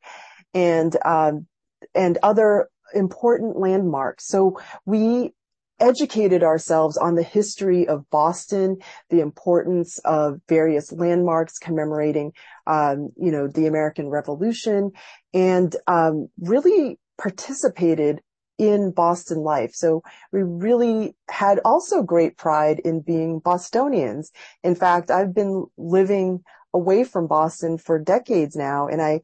[0.54, 1.48] and, um,
[1.96, 4.28] and other important landmarks.
[4.28, 5.34] So we
[5.80, 8.78] educated ourselves on the history of Boston,
[9.10, 12.34] the importance of various landmarks commemorating,
[12.68, 14.92] um, you know, the American Revolution,
[15.34, 18.22] and um, really participated
[18.58, 19.72] in Boston life.
[19.74, 24.32] So we really had also great pride in being Bostonians.
[24.64, 29.22] In fact, I've been living away from Boston for decades now, and I,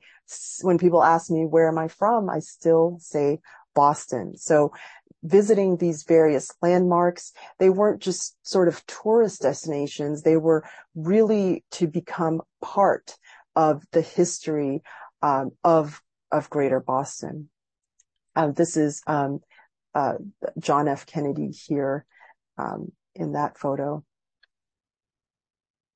[0.61, 3.39] when people ask me where am I from, I still say
[3.75, 4.37] Boston.
[4.37, 4.71] So
[5.23, 10.21] visiting these various landmarks, they weren't just sort of tourist destinations.
[10.21, 10.63] They were
[10.95, 13.15] really to become part
[13.55, 14.81] of the history
[15.21, 16.01] um, of
[16.31, 17.49] of Greater Boston.
[18.35, 19.39] Um, this is um,
[19.93, 20.15] uh,
[20.59, 21.05] John F.
[21.05, 22.05] Kennedy here
[22.57, 24.03] um, in that photo.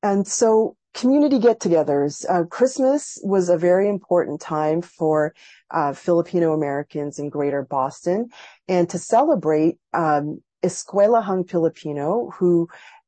[0.01, 2.25] And so community get-togethers.
[2.29, 5.33] Uh, Christmas was a very important time for
[5.71, 8.29] uh, Filipino Americans in Greater Boston,
[8.67, 12.67] and to celebrate, um, Iskwelahang Pilipino, who,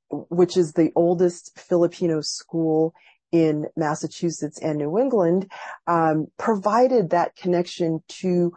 [0.09, 2.93] which is the oldest Filipino school
[3.31, 5.51] in Massachusetts and New England,
[5.87, 8.53] um, provided that connection to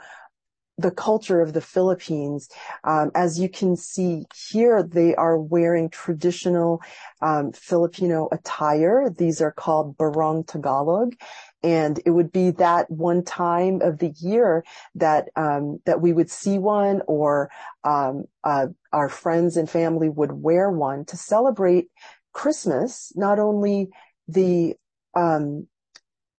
[0.77, 2.49] the culture of the Philippines.
[2.83, 6.83] Um, as you can see here, they are wearing traditional
[7.23, 9.09] um, Filipino attire.
[9.17, 11.15] These are called barong Tagalog.
[11.63, 14.65] And it would be that one time of the year
[14.97, 17.51] that um, that we would see one, or
[17.85, 21.87] um, uh, our friends and family would wear one to celebrate
[22.33, 23.13] Christmas.
[23.17, 23.89] Not only
[24.29, 24.75] the
[25.15, 25.69] um,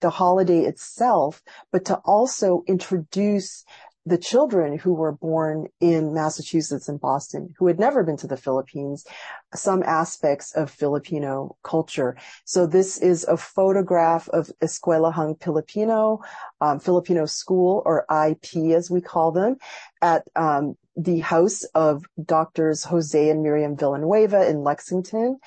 [0.01, 3.63] the holiday itself, but to also introduce
[4.05, 8.37] the children who were born in Massachusetts and Boston who had never been to the
[8.37, 9.05] Philippines,
[9.53, 12.15] some aspects of Filipino culture.
[12.45, 16.21] So this is a photograph of Iskwelahang Pilipino,
[16.61, 19.57] um, Filipino school or IP as we call them
[20.01, 25.37] at, um, the house of doctors Jose and Miriam Villanueva in Lexington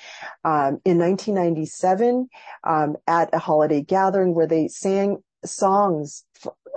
[0.43, 2.29] um, in 1997
[2.63, 6.25] um, at a holiday gathering where they sang songs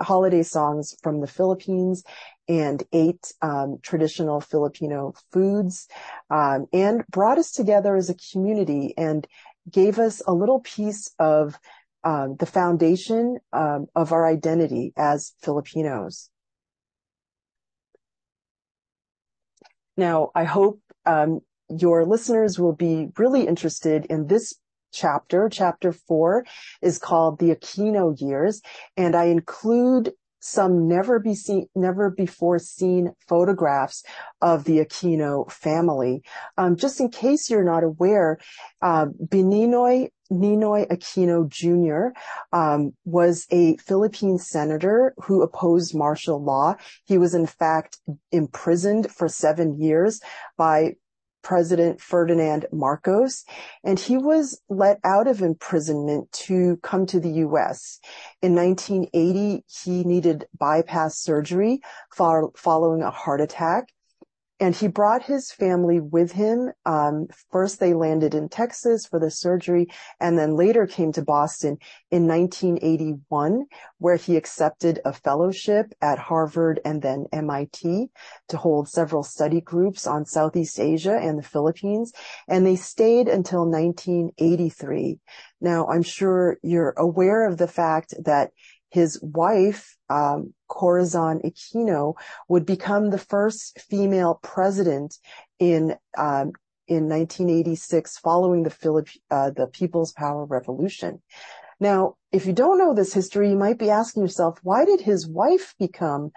[0.01, 2.03] holiday songs from the Philippines
[2.47, 5.87] and ate um, traditional Filipino foods
[6.29, 9.27] um, and brought us together as a community and
[9.69, 11.57] gave us a little piece of
[12.03, 16.29] um, the foundation um, of our identity as Filipinos.
[19.95, 21.39] Now, I hope um,
[21.69, 24.53] your listeners will be really interested in this
[24.93, 25.49] chapter.
[25.49, 26.45] Chapter four
[26.81, 28.61] is called the Aquino years.
[28.95, 30.13] And I include
[30.43, 34.03] some never be seen, never before seen photographs
[34.41, 36.21] of the Aquino family.
[36.57, 38.39] Um, just in case you're not aware,
[38.81, 42.17] uh, Benigno Ninoy Aquino Jr.
[42.51, 46.75] Um, was a Philippine senator who opposed martial law.
[47.05, 47.99] He was in fact
[48.31, 50.19] imprisoned for seven years
[50.57, 50.95] by
[51.43, 53.43] President Ferdinand Marcos,
[53.83, 57.99] and he was let out of imprisonment to come to the U.S.
[58.41, 61.81] In 1980, he needed bypass surgery
[62.15, 63.89] following a heart attack
[64.59, 66.71] and he brought his family with him.
[66.85, 69.87] Um, first, they landed in Texas for the surgery,
[70.19, 71.77] and then later came to Boston
[72.11, 73.65] in 1981,
[73.97, 78.09] where he accepted a fellowship at Harvard and then MIT
[78.49, 82.13] to hold several study groups on Southeast Asia and the Philippines.
[82.47, 85.19] And they stayed until 1983.
[85.61, 88.51] Now, I'm sure you're aware of the fact that
[88.93, 92.13] his wife, um, Corazon Aquino,
[92.47, 95.17] would become the first female president
[95.57, 96.51] in um,
[96.87, 101.23] in 1986, following the Philip uh, the People's Power Revolution.
[101.79, 105.27] Now, if you don't know this history, you might be asking yourself, why did his
[105.27, 106.31] wife become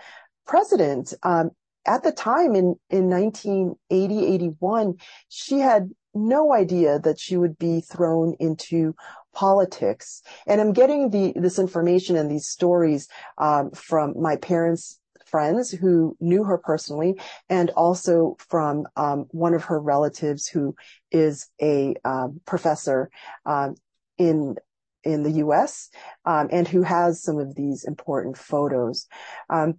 [0.46, 1.12] president?
[1.22, 1.50] Um,
[1.86, 4.94] at the time in in 1980 81,
[5.28, 8.94] she had no idea that she would be thrown into
[9.36, 10.22] politics.
[10.46, 13.06] And I'm getting the, this information and these stories,
[13.36, 17.20] um, from my parents' friends who knew her personally
[17.50, 20.74] and also from, um, one of her relatives who
[21.10, 23.10] is a, um, professor,
[23.44, 23.74] um,
[24.16, 24.56] in,
[25.04, 25.90] in the U.S.
[26.24, 29.06] Um, and who has some of these important photos.
[29.50, 29.78] Um,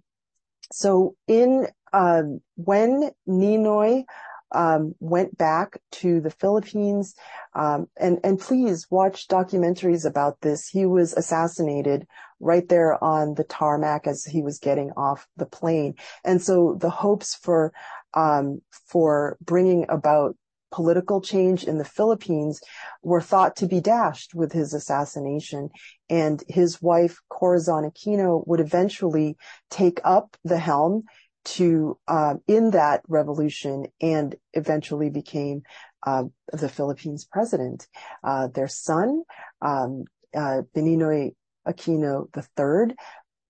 [0.70, 4.04] so in um, when Ninoy
[4.52, 7.14] um, went back to the Philippines.
[7.54, 10.68] Um, and, and please watch documentaries about this.
[10.68, 12.06] He was assassinated
[12.40, 15.94] right there on the tarmac as he was getting off the plane.
[16.24, 17.72] And so the hopes for,
[18.14, 20.36] um, for bringing about
[20.70, 22.60] political change in the Philippines
[23.02, 25.70] were thought to be dashed with his assassination.
[26.10, 29.36] And his wife, Corazon Aquino, would eventually
[29.70, 31.04] take up the helm
[31.44, 35.62] to uh, in that revolution and eventually became
[36.06, 37.86] uh, the Philippines president.
[38.22, 39.22] Uh, their son,
[39.62, 41.34] um, uh, Benigno
[41.66, 42.94] Aquino III,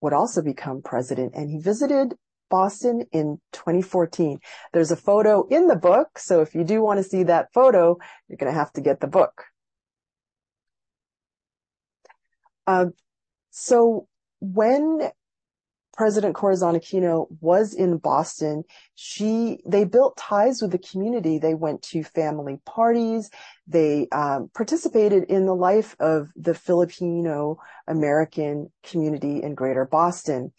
[0.00, 2.14] would also become president, and he visited
[2.50, 4.38] Boston in 2014.
[4.72, 7.98] There's a photo in the book, so if you do want to see that photo,
[8.28, 9.44] you're going to have to get the book.
[12.66, 12.86] Uh,
[13.50, 14.06] so
[14.40, 15.10] when
[15.98, 18.62] President Corazon Aquino was in Boston,
[18.94, 21.38] she, they built ties with the community.
[21.38, 23.30] They went to family parties.
[23.66, 30.52] They um, participated in the life of the Filipino American community in Greater Boston.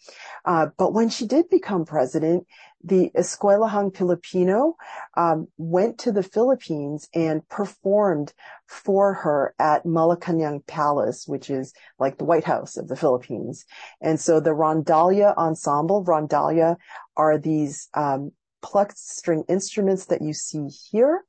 [0.44, 2.46] Uh, but when she did become president,
[2.82, 4.76] the Iskwelahang Pilipino
[5.14, 8.32] um, went to the Philippines and performed
[8.66, 13.66] for her at Malacanang Palace, which is like the White House of the Philippines.
[14.00, 16.76] And so the Rondalla Ensemble, Rondalla
[17.16, 21.24] are these um, plucked string instruments that you see here.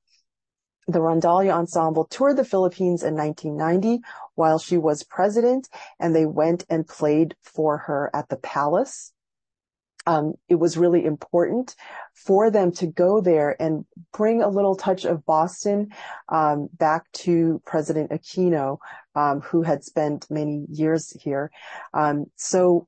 [0.88, 4.02] The Rondalla Ensemble toured the Philippines in 1990
[4.36, 5.68] while she was president,
[6.00, 9.14] and they went and played for her at the palace
[10.08, 11.76] um, it was really important
[12.14, 15.90] for them to go there and bring a little touch of Boston
[16.30, 18.78] um, back to President Aquino,
[19.16, 21.52] um, who had spent many years here.
[21.94, 22.88] Um, so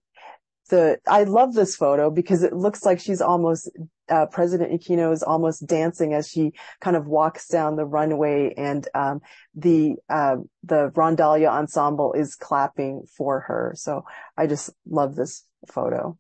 [0.70, 3.70] the I love this photo because it looks like she's almost
[4.10, 6.52] uh, President Aquino is almost dancing as she
[6.82, 9.22] kind of walks down the runway, and um,
[9.56, 13.74] the uh, the Rondalla ensemble is clapping for her.
[13.76, 14.06] So
[14.38, 16.18] I just love this photo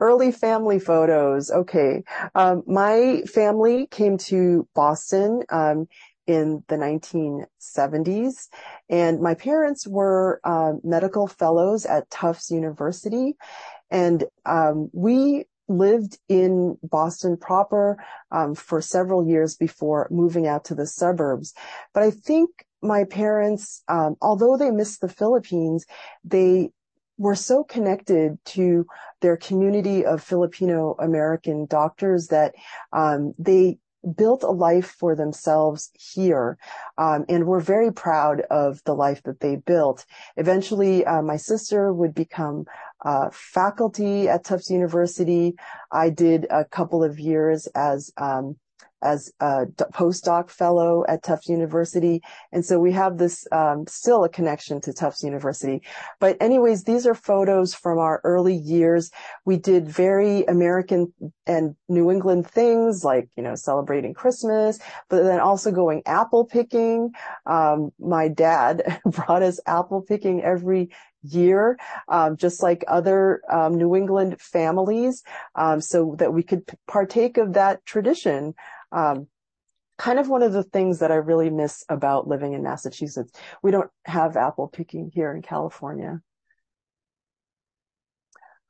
[0.00, 1.50] early family photos.
[1.50, 2.02] Okay.
[2.34, 5.86] Um, my family came to Boston, um,
[6.26, 8.48] in the 1970s
[8.88, 13.36] and my parents were, uh, medical fellows at Tufts University
[13.90, 20.74] and, um, we lived in Boston proper, um, for several years before moving out to
[20.74, 21.54] the suburbs.
[21.92, 22.50] But I think
[22.82, 25.86] my parents, um, although they missed the Philippines,
[26.22, 26.70] they
[27.18, 28.86] were so connected to
[29.20, 32.54] their community of Filipino American doctors that
[32.92, 33.78] um, they
[34.16, 36.58] built a life for themselves here
[36.98, 40.04] um, and were very proud of the life that they built.
[40.36, 42.66] Eventually, uh, my sister would become
[43.32, 45.54] faculty at Tufts University.
[45.90, 48.56] I did a couple of years as um,
[49.04, 52.22] as a postdoc fellow at Tufts University.
[52.52, 55.82] And so we have this, um, still a connection to Tufts University.
[56.20, 59.10] But anyways, these are photos from our early years.
[59.44, 61.12] We did very American
[61.46, 64.78] and New England things like, you know, celebrating Christmas,
[65.10, 67.12] but then also going apple picking.
[67.46, 70.90] Um, my dad brought us apple picking every
[71.24, 75.22] year, um, just like other um, New England families,
[75.54, 78.54] um, so that we could partake of that tradition.
[78.92, 79.26] Um,
[79.96, 83.32] kind of one of the things that I really miss about living in Massachusetts.
[83.62, 86.20] We don't have apple picking here in California.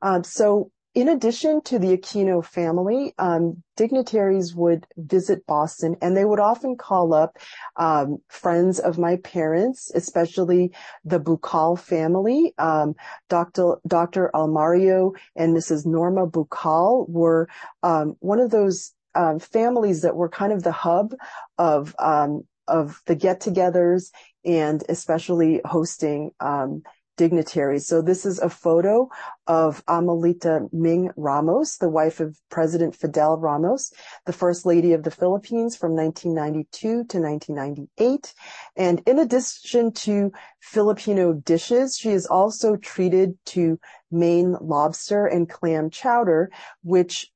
[0.01, 6.23] Um, so in addition to the Aquino family, um, dignitaries would visit Boston and they
[6.23, 7.37] would often call up
[7.75, 10.71] um, friends of my parents, especially
[11.03, 12.53] the Bucal family.
[12.57, 12.95] Um,
[13.27, 13.75] Dr.
[13.85, 14.31] Dr.
[14.33, 15.85] Almario and Mrs.
[15.85, 17.49] Norma Bucal were
[17.83, 21.13] um, one of those um, families that were kind of the hub
[21.57, 24.11] of um, of the get-togethers
[24.43, 26.81] and especially hosting um,
[27.17, 27.87] dignitaries.
[27.87, 29.09] So this is a photo
[29.47, 33.91] of Amelita Ming Ramos, the wife of President Fidel Ramos,
[34.25, 38.33] the first lady of the Philippines from 1992 to 1998.
[38.75, 43.79] And in addition to Filipino dishes, she is also treated to
[44.11, 46.51] Maine lobster and clam chowder,
[46.83, 47.31] which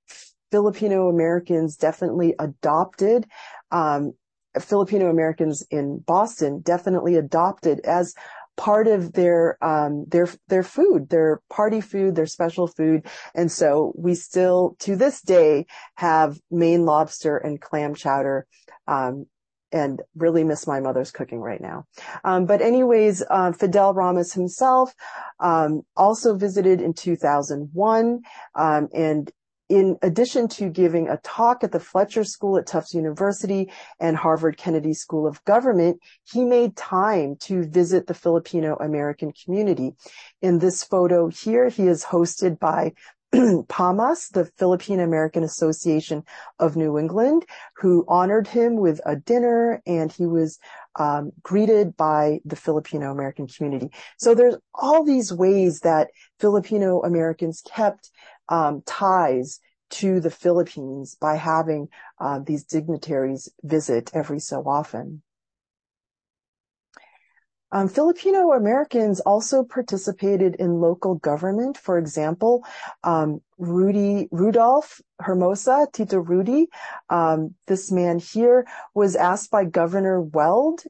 [0.51, 3.27] Filipino Americans definitely adopted
[3.71, 4.13] um,
[4.59, 8.15] Filipino Americans in Boston definitely adopted as
[8.59, 13.93] part of their um, their their food, their party food, their special food, and so
[13.95, 18.45] we still to this day have Maine lobster and clam chowder.
[18.85, 19.25] Um,
[19.71, 21.85] and really miss my mother's cooking right now.
[22.23, 24.91] Um, but anyways, uh, Fidel Ramos himself
[25.39, 28.21] um, also visited in 2001,
[28.55, 29.31] um, and
[29.69, 34.57] in addition to giving a talk at the Fletcher School at Tufts University and Harvard
[34.57, 39.93] Kennedy School of Government, he made time to visit the Filipino American community.
[40.41, 42.93] In this photo here, he is hosted by
[43.33, 46.23] PAMAS, the Filipino American Association
[46.57, 50.57] of New England, who honored him with a dinner and he was
[50.97, 53.91] um, greeted by the Filipino American community.
[54.17, 56.09] So there's all these ways that
[56.39, 58.09] Filipino Americans kept
[58.49, 59.59] um, ties
[59.91, 61.87] to the Philippines by having
[62.19, 65.21] uh, these dignitaries visit every so often.
[67.71, 71.77] Um, Filipino Americans also participated in local government.
[71.77, 72.65] For example,
[73.03, 76.67] um, Rudy Rudolph Hermosa, Tito Rudy,
[77.09, 78.65] um, this man here
[78.95, 80.83] was asked by Governor Weld.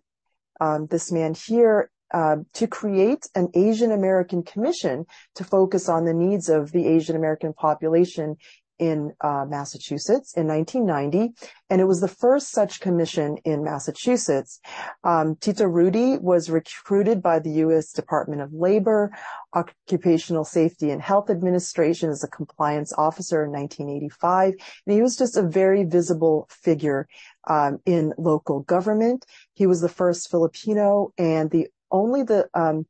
[0.62, 5.06] Um, this man here uh, to create an Asian American commission
[5.36, 8.36] to focus on the needs of the Asian American population
[8.80, 11.34] in uh, Massachusetts in 1990,
[11.70, 14.60] and it was the first such commission in Massachusetts.
[15.04, 17.92] Um, Tito Rudy was recruited by the U.S.
[17.92, 19.12] Department of Labor,
[19.54, 24.54] Occupational Safety and Health Administration as a compliance officer in 1985,
[24.86, 27.08] and he was just a very visible figure
[27.48, 29.26] um, in local government.
[29.54, 32.86] He was the first Filipino and the only the um,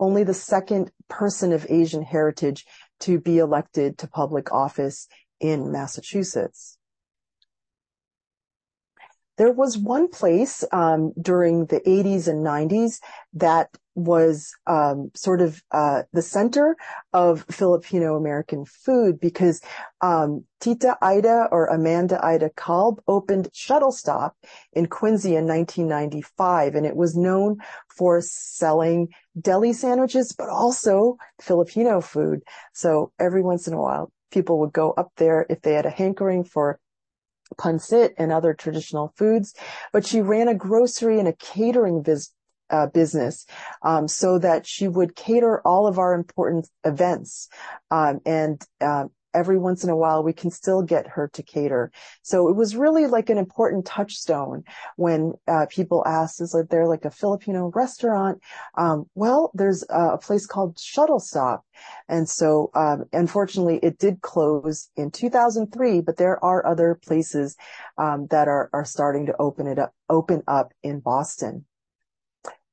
[0.00, 2.66] only the second person of Asian heritage
[3.00, 5.08] to be elected to public office
[5.40, 6.78] in Massachusetts.
[9.36, 13.00] There was one place um, during the 80s and 90s
[13.34, 16.76] that was um, sort of uh, the center
[17.12, 19.60] of Filipino American food because
[20.00, 24.36] um, Tita Ida or Amanda Ida Kalb opened Shuttle Stop
[24.72, 29.08] in Quincy in 1995, and it was known for selling
[29.40, 32.42] deli sandwiches, but also Filipino food.
[32.72, 35.90] So every once in a while, people would go up there if they had a
[35.90, 36.80] hankering for
[37.56, 39.54] pancit and other traditional foods.
[39.92, 42.30] But she ran a grocery and a catering biz,
[42.70, 43.46] uh, business
[43.82, 47.48] um, so that she would cater all of our important events
[47.90, 49.04] um, and uh,
[49.34, 51.90] every once in a while we can still get her to cater.
[52.22, 54.62] So it was really like an important touchstone
[54.96, 58.40] when uh, people asked, is there like a Filipino restaurant?
[58.78, 61.64] Um, well, there's a place called Shuttle Stop.
[62.08, 67.56] And so, um, unfortunately, it did close in 2003, but there are other places
[67.98, 71.64] um, that are, are starting to open it up, open up in Boston.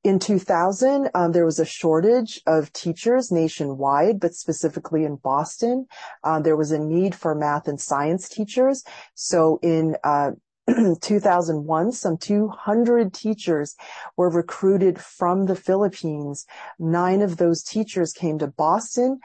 [0.04, 5.86] In 2000, um, there was a shortage of teachers nationwide, but specifically in Boston,
[6.24, 8.84] uh, there was a need for math and science teachers.
[9.14, 10.32] So in uh,
[11.02, 13.76] 2001, some 200 teachers
[14.18, 16.47] were recruited from the Philippines.
[16.80, 19.20] Nine of those teachers came to Boston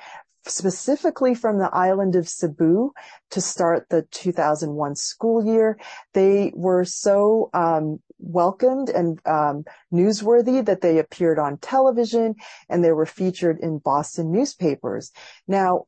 [0.48, 2.92] specifically from the island of Cebu
[3.30, 5.78] to start the 2001 school year.
[6.12, 12.34] They were so um, welcomed and um, newsworthy that they appeared on television
[12.68, 15.12] and they were featured in Boston newspapers.
[15.46, 15.84] Now,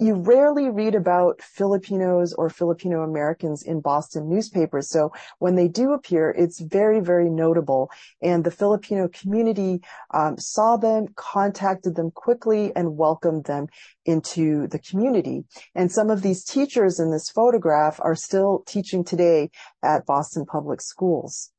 [0.00, 4.88] you rarely read about Filipinos or Filipino Americans in Boston newspapers.
[4.88, 7.90] So when they do appear, it's very, very notable.
[8.22, 9.82] And the Filipino community
[10.14, 13.66] um, saw them, contacted them quickly, and welcomed them
[14.06, 15.44] into the community.
[15.74, 19.50] And some of these teachers in this photograph are still teaching today
[19.82, 21.52] at Boston Public Schools.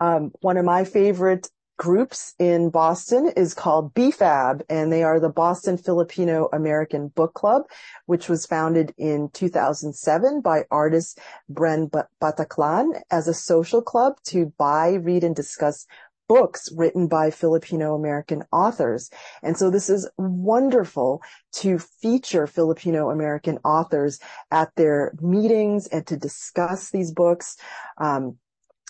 [0.00, 1.48] Um, one of my favorite
[1.82, 7.62] groups in Boston is called BFAB, and they are the Boston Filipino American Book Club,
[8.06, 11.18] which was founded in 2007 by artist
[11.52, 11.90] Bren
[12.22, 15.84] Bataclan as a social club to buy, read, and discuss
[16.28, 19.10] books written by Filipino American authors.
[19.42, 21.20] And so this is wonderful
[21.54, 24.20] to feature Filipino American authors
[24.52, 27.56] at their meetings and to discuss these books.
[27.98, 28.38] Um,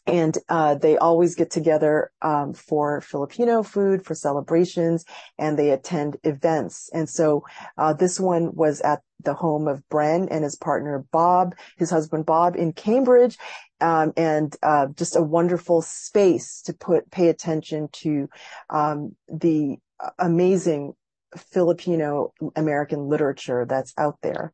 [0.06, 5.04] and uh, they always get together um, for Filipino food, for celebrations,
[5.38, 6.90] and they attend events.
[6.92, 7.44] And so
[7.78, 12.26] uh, this one was at the home of Bren and his partner Bob, his husband
[12.26, 13.38] Bob, in Cambridge,
[13.80, 18.28] um, and uh, just a wonderful space to put pay attention to
[18.70, 19.76] um, the
[20.18, 20.94] amazing
[21.36, 24.52] Filipino American literature that's out there.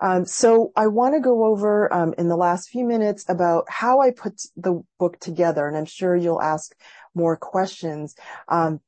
[0.00, 4.00] Um, so I want to go over um, in the last few minutes about how
[4.00, 6.74] I put the book together, and I'm sure you'll ask
[7.14, 8.14] more questions.
[8.48, 8.80] Um,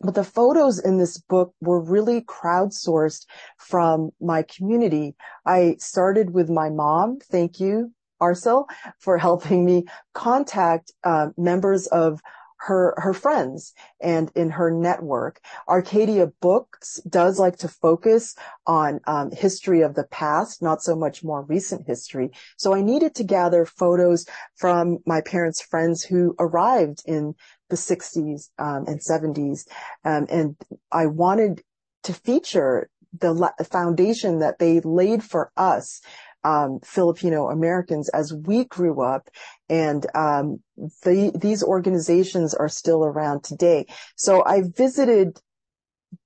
[0.00, 3.26] but the photos in this book were really crowdsourced
[3.58, 5.14] from my community.
[5.44, 7.18] I started with my mom.
[7.18, 8.66] Thank you, Arcel,
[8.98, 9.84] for helping me
[10.14, 12.20] contact uh, members of
[12.60, 15.40] her her friends and in her network.
[15.66, 18.34] Arcadia Books does like to focus
[18.66, 22.30] on um, history of the past, not so much more recent history.
[22.58, 27.34] So I needed to gather photos from my parents' friends who arrived in
[27.70, 29.66] the 60s um, and 70s,
[30.04, 30.56] um, and
[30.92, 31.62] I wanted
[32.02, 36.00] to feature the foundation that they laid for us
[36.44, 39.28] um, Filipino Americans as we grew up.
[39.68, 43.86] And um, the, these organizations are still around today.
[44.16, 45.40] So I visited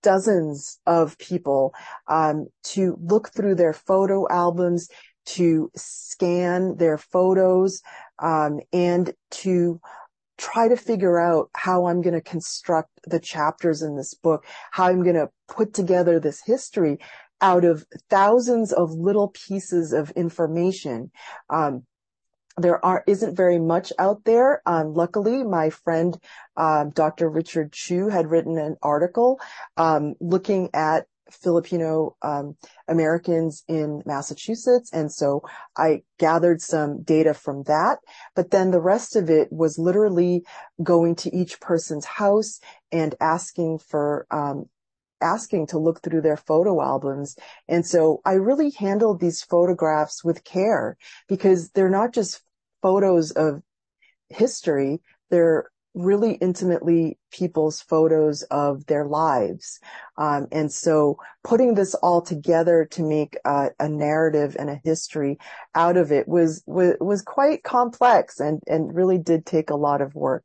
[0.02, 1.74] dozens of people
[2.08, 4.88] um, to look through their photo albums,
[5.26, 7.82] to scan their photos,
[8.18, 9.80] um, and to
[10.36, 14.86] try to figure out how I'm going to construct the chapters in this book, how
[14.86, 16.98] I'm going to put together this history
[17.45, 21.11] out of thousands of little pieces of information.
[21.51, 21.82] Um,
[22.57, 24.62] there are isn't very much out there.
[24.64, 26.18] Um, luckily, my friend
[26.57, 27.28] um, Dr.
[27.28, 29.38] Richard Chu had written an article
[29.76, 32.57] um, looking at Filipino um,
[32.88, 35.42] Americans in Massachusetts, and so
[35.76, 37.99] I gathered some data from that.
[38.34, 40.45] But then the rest of it was literally
[40.82, 44.70] going to each person's house and asking for um,
[45.20, 47.36] asking to look through their photo albums.
[47.68, 50.96] And so I really handled these photographs with care
[51.28, 52.42] because they're not just
[52.82, 53.62] photos of
[54.28, 55.00] history.
[55.30, 59.78] They're really intimately people's photos of their lives.
[60.18, 65.38] Um, and so putting this all together to make a, narrative and a history
[65.74, 70.00] out of it was, was, was quite complex and, and really did take a lot
[70.00, 70.44] of work.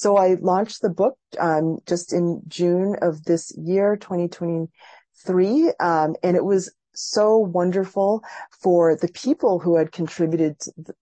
[0.00, 6.38] So I launched the book um, just in June of this year, 2023, um, and
[6.38, 8.24] it was so wonderful
[8.62, 10.56] for the people who had contributed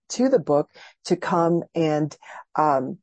[0.09, 0.69] to the, book
[1.05, 2.17] to come and
[2.57, 2.97] um,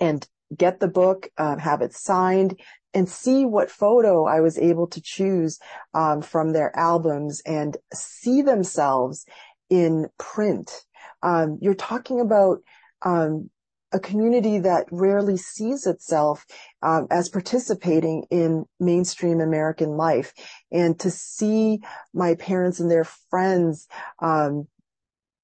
[0.00, 0.26] and
[0.56, 2.58] get the book, um, have it signed,
[2.92, 5.60] and see what photo I was able to choose
[5.94, 9.24] um, from their albums and see themselves
[9.70, 10.84] in print.
[11.22, 12.58] Um, you're talking about
[13.02, 13.50] um,
[13.96, 16.44] a community that rarely sees itself
[16.82, 20.32] um, as participating in mainstream American life,
[20.70, 21.80] and to see
[22.12, 23.88] my parents and their friends
[24.20, 24.68] um,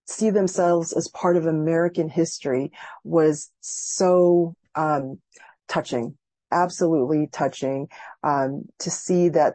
[0.06, 2.70] see themselves as part of American history
[3.04, 5.18] was so um,
[5.66, 6.16] touching,
[6.50, 7.88] absolutely touching.
[8.22, 9.54] Um, to see that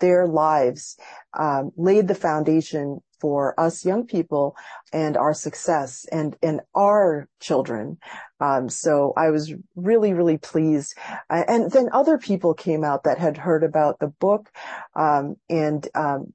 [0.00, 0.98] their lives
[1.38, 4.54] um, laid the foundation for us young people
[4.92, 7.96] and our success and and our children.
[8.38, 10.94] Um, so I was really really pleased,
[11.30, 14.50] uh, and then other people came out that had heard about the book,
[14.94, 16.34] um, and um,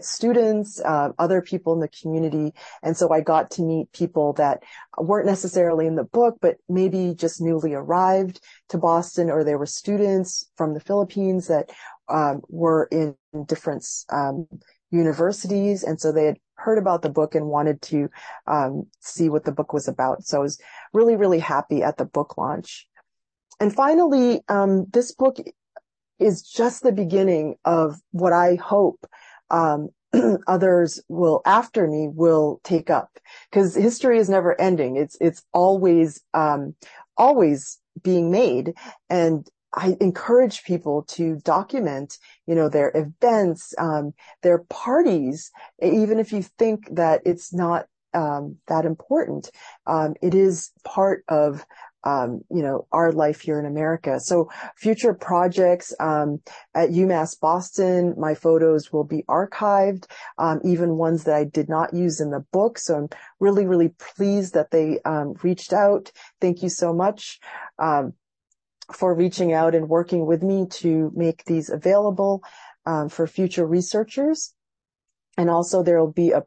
[0.00, 2.54] students, uh, other people in the community.
[2.82, 4.62] And so I got to meet people that
[4.96, 9.66] weren't necessarily in the book, but maybe just newly arrived to Boston or they were
[9.66, 11.68] students from the Philippines that
[12.08, 13.14] um, were in
[13.46, 14.48] different um,
[14.90, 15.82] universities.
[15.82, 18.08] And so they had heard about the book and wanted to
[18.46, 20.24] um, see what the book was about.
[20.24, 20.60] So I was
[20.92, 22.86] really, really happy at the book launch.
[23.58, 25.36] And finally, um, this book
[26.18, 29.06] is just the beginning of what I hope
[29.50, 29.88] um,
[30.46, 33.10] others will after me will take up
[33.50, 34.96] because history is never ending.
[34.96, 36.74] It's it's always um,
[37.16, 38.74] always being made,
[39.08, 44.12] and I encourage people to document, you know, their events, um,
[44.42, 45.50] their parties,
[45.82, 49.50] even if you think that it's not um, that important.
[49.86, 51.64] Um, it is part of
[52.04, 54.20] um, you know, our life here in America.
[54.20, 56.40] So future projects um,
[56.74, 60.06] at UMass Boston, my photos will be archived,
[60.38, 62.78] um, even ones that I did not use in the book.
[62.78, 63.08] So I'm
[63.38, 66.10] really, really pleased that they um, reached out.
[66.40, 67.38] Thank you so much.
[67.78, 68.14] Um,
[68.92, 72.42] for reaching out and working with me to make these available
[72.86, 74.54] um, for future researchers.
[75.36, 76.42] And also there will be a,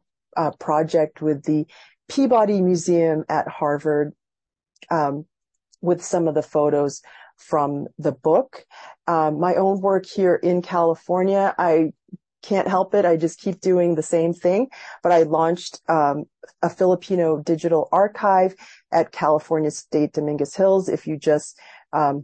[0.58, 1.64] project with the
[2.08, 4.14] Peabody Museum at Harvard
[4.90, 5.26] um,
[5.80, 7.02] with some of the photos
[7.36, 8.66] from the book.
[9.06, 11.92] Um, my own work here in California, I
[12.44, 13.04] can't help it.
[13.04, 14.68] I just keep doing the same thing.
[15.02, 16.24] But I launched a
[16.76, 18.54] Filipino digital archive
[18.92, 20.88] at California State Dominguez Hills.
[20.88, 21.58] If you just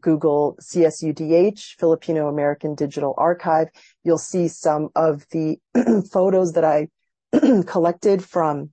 [0.00, 3.68] Google CSUDH, Filipino American Digital Archive,
[4.04, 5.58] you'll see some of the
[6.12, 6.88] photos that I
[7.66, 8.72] collected from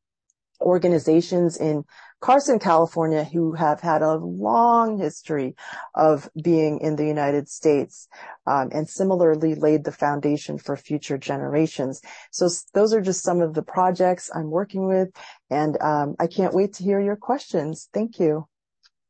[0.62, 1.86] organizations in
[2.20, 5.56] Carson, California, who have had a long history
[5.94, 8.08] of being in the United States,
[8.48, 12.02] um, and similarly laid the foundation for future generations.
[12.32, 15.10] So those are just some of the projects I'm working with,
[15.52, 17.88] and um, I can't wait to hear your questions.
[17.94, 18.48] Thank you.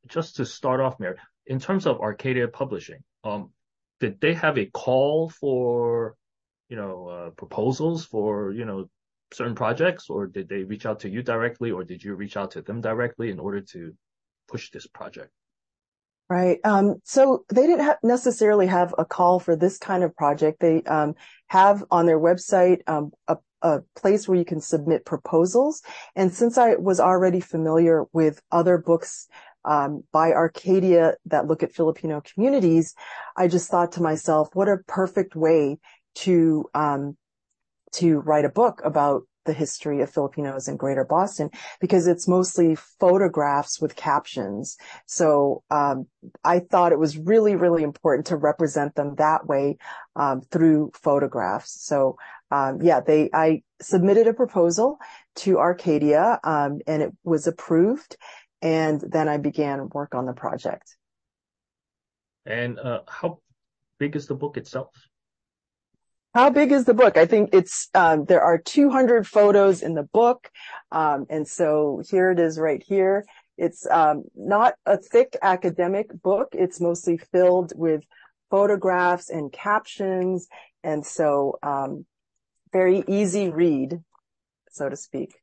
[0.07, 1.17] Just to start off, Mary,
[1.47, 3.51] in terms of Arcadia Publishing, um,
[3.99, 6.15] did they have a call for,
[6.69, 8.89] you know, uh, proposals for, you know,
[9.33, 12.51] certain projects, or did they reach out to you directly, or did you reach out
[12.51, 13.93] to them directly in order to
[14.47, 15.31] push this project?
[16.29, 16.59] Right.
[16.65, 20.59] Um, so they didn't ha- necessarily have a call for this kind of project.
[20.59, 21.15] They um,
[21.47, 25.81] have on their website um, a, a, place where you can submit proposals.
[26.17, 29.27] And since I was already familiar with other books
[29.67, 32.95] um, by Arcadia that look at Filipino communities,
[33.35, 35.77] I just thought to myself, what a perfect way
[36.15, 37.17] to um,
[37.93, 41.49] to write a book about the history of Filipinos in Greater Boston
[41.79, 44.77] because it's mostly photographs with captions.
[45.07, 46.07] So um,
[46.43, 49.77] I thought it was really, really important to represent them that way
[50.15, 51.81] um, through photographs.
[51.81, 52.17] So
[52.51, 54.99] um, yeah, they I submitted a proposal
[55.37, 58.17] to Arcadia um, and it was approved,
[58.61, 60.95] and then I began work on the project.
[62.45, 63.39] And uh, how
[63.99, 64.89] big is the book itself?
[66.33, 67.17] How big is the book?
[67.17, 70.49] I think it's, um, there are 200 photos in the book.
[70.91, 73.25] Um, and so here it is right here.
[73.57, 76.49] It's, um, not a thick academic book.
[76.51, 78.03] It's mostly filled with
[78.51, 80.47] photographs and captions.
[80.83, 82.05] And so, um,
[82.71, 83.99] very easy read,
[84.69, 85.33] so to speak.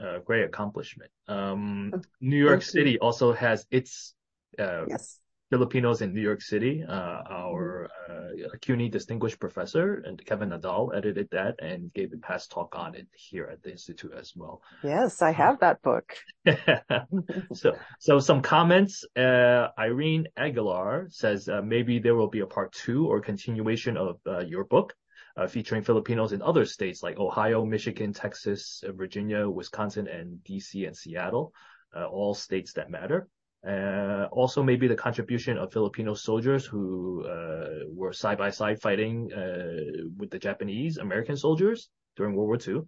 [0.00, 1.10] Uh, great accomplishment.
[1.28, 4.14] Um, New York City also has its,
[4.58, 5.18] uh, yes.
[5.52, 6.82] Filipinos in New York City.
[6.82, 8.46] Uh, our mm-hmm.
[8.46, 12.94] uh, CUNY distinguished professor and Kevin Nadal edited that and gave a past talk on
[12.94, 14.62] it here at the institute as well.
[14.82, 16.16] Yes, I have that book.
[17.52, 19.04] so, so some comments.
[19.14, 24.20] Uh, Irene Aguilar says uh, maybe there will be a part two or continuation of
[24.26, 24.94] uh, your book.
[25.36, 30.94] Uh, featuring Filipinos in other states like Ohio, Michigan, Texas, Virginia, Wisconsin, and DC and
[30.96, 31.54] Seattle,
[31.94, 33.28] all states that matter.
[33.66, 39.32] Uh, also maybe the contribution of Filipino soldiers who uh, were side by side fighting
[39.32, 42.82] uh, with the Japanese American soldiers during World War II.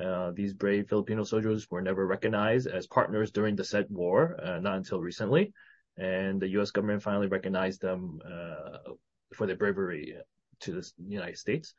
[0.00, 4.60] Uh, these brave Filipino soldiers were never recognized as partners during the said war, uh,
[4.60, 5.52] not until recently.
[5.96, 6.70] And the U.S.
[6.70, 8.92] government finally recognized them uh,
[9.34, 10.14] for their bravery
[10.60, 11.74] to the United States.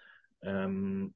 [0.45, 1.13] Um,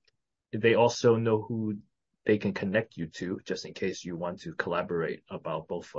[0.54, 1.78] they also know who
[2.26, 5.94] they can connect you to, just in case you want to collaborate about both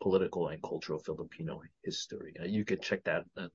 [0.00, 2.34] political and cultural Filipino history.
[2.40, 3.48] Uh, you could check that uh,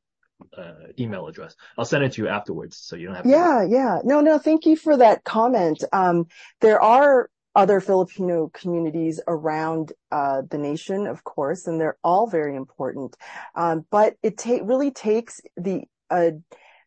[0.58, 1.56] uh, email address.
[1.78, 3.24] I'll send it to you afterwards, so you don't have.
[3.24, 4.00] To Yeah, to- yeah.
[4.04, 4.38] No, no.
[4.38, 5.84] Thank you for that comment.
[5.92, 6.28] Um,
[6.62, 12.56] there are other Filipino communities around uh, the nation, of course, and they're all very
[12.56, 13.16] important.
[13.56, 16.32] Um, but it ta- really takes the uh,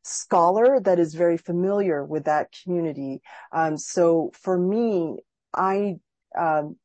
[0.09, 3.21] scholar that is very familiar with that community.
[3.53, 5.19] Um, so for me,
[5.55, 5.97] I
[6.37, 6.77] um,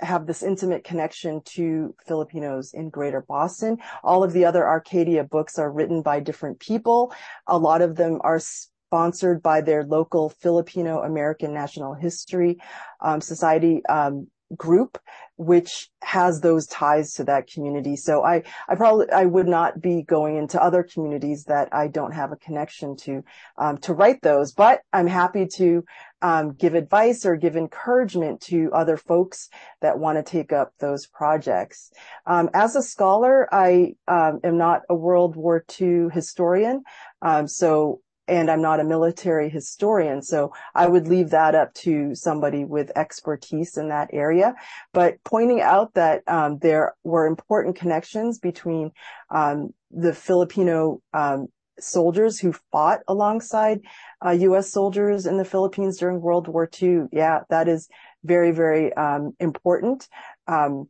[0.00, 3.78] have this intimate connection to Filipinos in greater Boston.
[4.02, 7.12] All of the other Arcadia books are written by different people.
[7.46, 12.58] A lot of them are sponsored by their local Filipino American National History
[13.00, 14.98] um, Society um, group
[15.36, 17.94] which has those ties to that community.
[17.94, 22.12] So I, I probably, I would not be going into other communities that I don't
[22.12, 23.22] have a connection to,
[23.58, 25.84] um, to write those, but I'm happy to,
[26.22, 29.50] um, give advice or give encouragement to other folks
[29.82, 31.92] that want to take up those projects.
[32.26, 36.82] Um, as a scholar, I, um, am not a World War II historian.
[37.20, 42.14] Um, so and I'm not a military historian, so I would leave that up to
[42.14, 44.54] somebody with expertise in that area.
[44.92, 48.92] But pointing out that um, there were important connections between
[49.30, 51.48] um, the Filipino um,
[51.78, 53.80] soldiers who fought alongside
[54.24, 54.72] uh, U.S.
[54.72, 57.04] soldiers in the Philippines during World War II.
[57.12, 57.88] Yeah, that is
[58.24, 60.08] very, very um, important.
[60.46, 60.88] Um,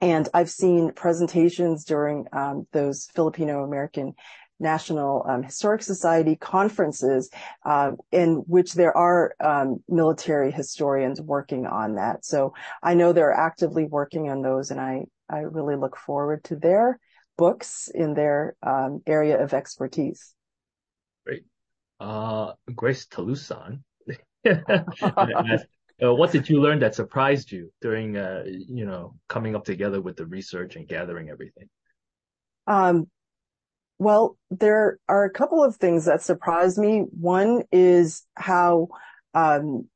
[0.00, 4.14] and I've seen presentations during um, those Filipino American
[4.60, 7.30] National um, Historic Society conferences
[7.64, 12.24] uh, in which there are um, military historians working on that.
[12.24, 16.56] So I know they're actively working on those, and I I really look forward to
[16.56, 16.98] their
[17.38, 20.34] books in their um, area of expertise.
[21.24, 21.44] Great,
[21.98, 23.82] uh, Grace Talusan.
[24.46, 30.00] uh, what did you learn that surprised you during, uh, you know, coming up together
[30.00, 31.68] with the research and gathering everything?
[32.66, 33.08] Um,
[34.00, 37.00] well, there are a couple of things that surprised me.
[37.10, 38.88] One is how
[39.34, 39.88] um,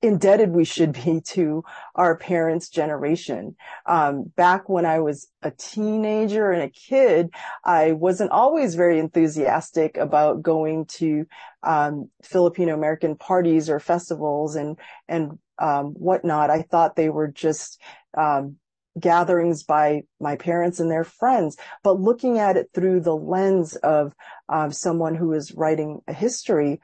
[0.00, 1.62] indebted we should be to
[1.94, 3.54] our parents' generation.
[3.84, 7.28] Um, back when I was a teenager and a kid,
[7.66, 11.26] I wasn't always very enthusiastic about going to
[11.62, 16.48] um, Filipino American parties or festivals and and um, whatnot.
[16.48, 17.78] I thought they were just
[18.16, 18.56] um,
[18.98, 24.14] gatherings by my parents and their friends, but looking at it through the lens of
[24.48, 26.80] um, someone who is writing a history,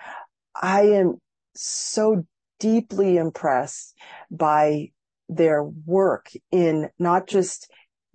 [0.61, 1.19] I am
[1.55, 2.25] so
[2.59, 3.97] deeply impressed
[4.31, 4.91] by
[5.29, 7.71] their work in not just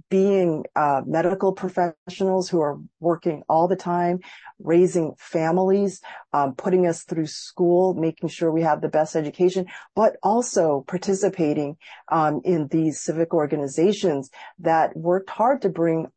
[0.10, 4.20] being uh, medical professionals who are working all the time,
[4.60, 6.02] raising families,
[6.34, 11.78] um, putting us through school, making sure we have the best education, but also participating
[12.12, 14.30] um, in these civic organizations
[14.60, 16.08] that worked hard to bring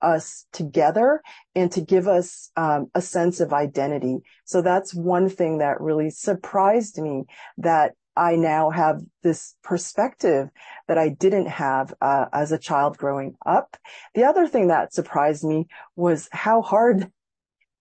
[0.00, 1.20] us together
[1.54, 4.18] and to give us um, a sense of identity.
[4.44, 7.24] So that's one thing that really surprised me
[7.58, 10.48] that I now have this perspective
[10.88, 13.76] that I didn't have uh, as a child growing up.
[14.14, 17.12] The other thing that surprised me was how hard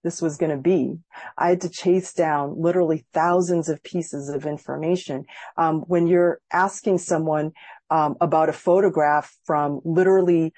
[0.04, 1.00] this was going to be.
[1.38, 5.26] I had to chase down literally thousands of pieces of information.
[5.58, 7.52] Um, when you're asking someone
[7.90, 10.54] um, about a photograph from literally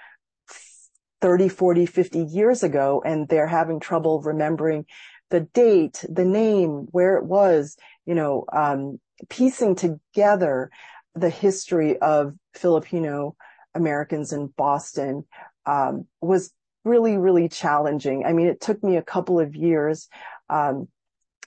[1.22, 4.86] 30, 40, 50 years ago, and they're having trouble remembering
[5.30, 10.70] the date, the name, where it was, you know, um, piecing together
[11.16, 13.36] the history of Filipino
[13.76, 15.26] Americans in Boston
[15.66, 16.54] um, was
[16.86, 18.26] really, really challenging.
[18.26, 20.08] I mean, it took me a couple of years
[20.50, 20.88] um,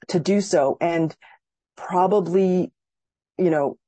[0.09, 1.15] to do so, and
[1.77, 2.73] probably,
[3.39, 3.79] you know,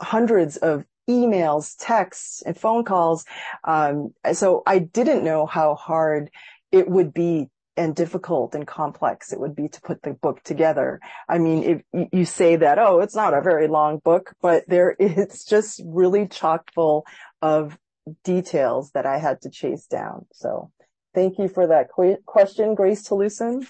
[0.00, 3.24] hundreds of emails, texts, and phone calls.
[3.64, 6.30] Um, so I didn't know how hard
[6.72, 11.00] it would be and difficult and complex it would be to put the book together.
[11.28, 14.94] I mean, if you say that, oh, it's not a very long book, but there,
[15.00, 17.04] it's just really chock full
[17.42, 17.76] of
[18.22, 20.26] details that I had to chase down.
[20.32, 20.70] So
[21.14, 23.66] thank you for that qu- question, Grace Talusan.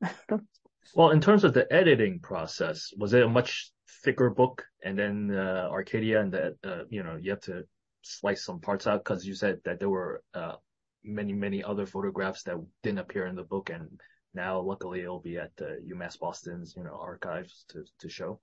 [0.94, 3.70] well, in terms of the editing process, was it a much
[4.04, 4.64] thicker book?
[4.82, 7.64] And then uh, Arcadia and that, uh, you know, you have to
[8.02, 10.54] slice some parts out because you said that there were uh,
[11.06, 13.70] many, many other photographs that didn't appear in the book.
[13.70, 14.00] And
[14.34, 18.40] now luckily it'll be at the UMass Boston's, you know, archives to, to show.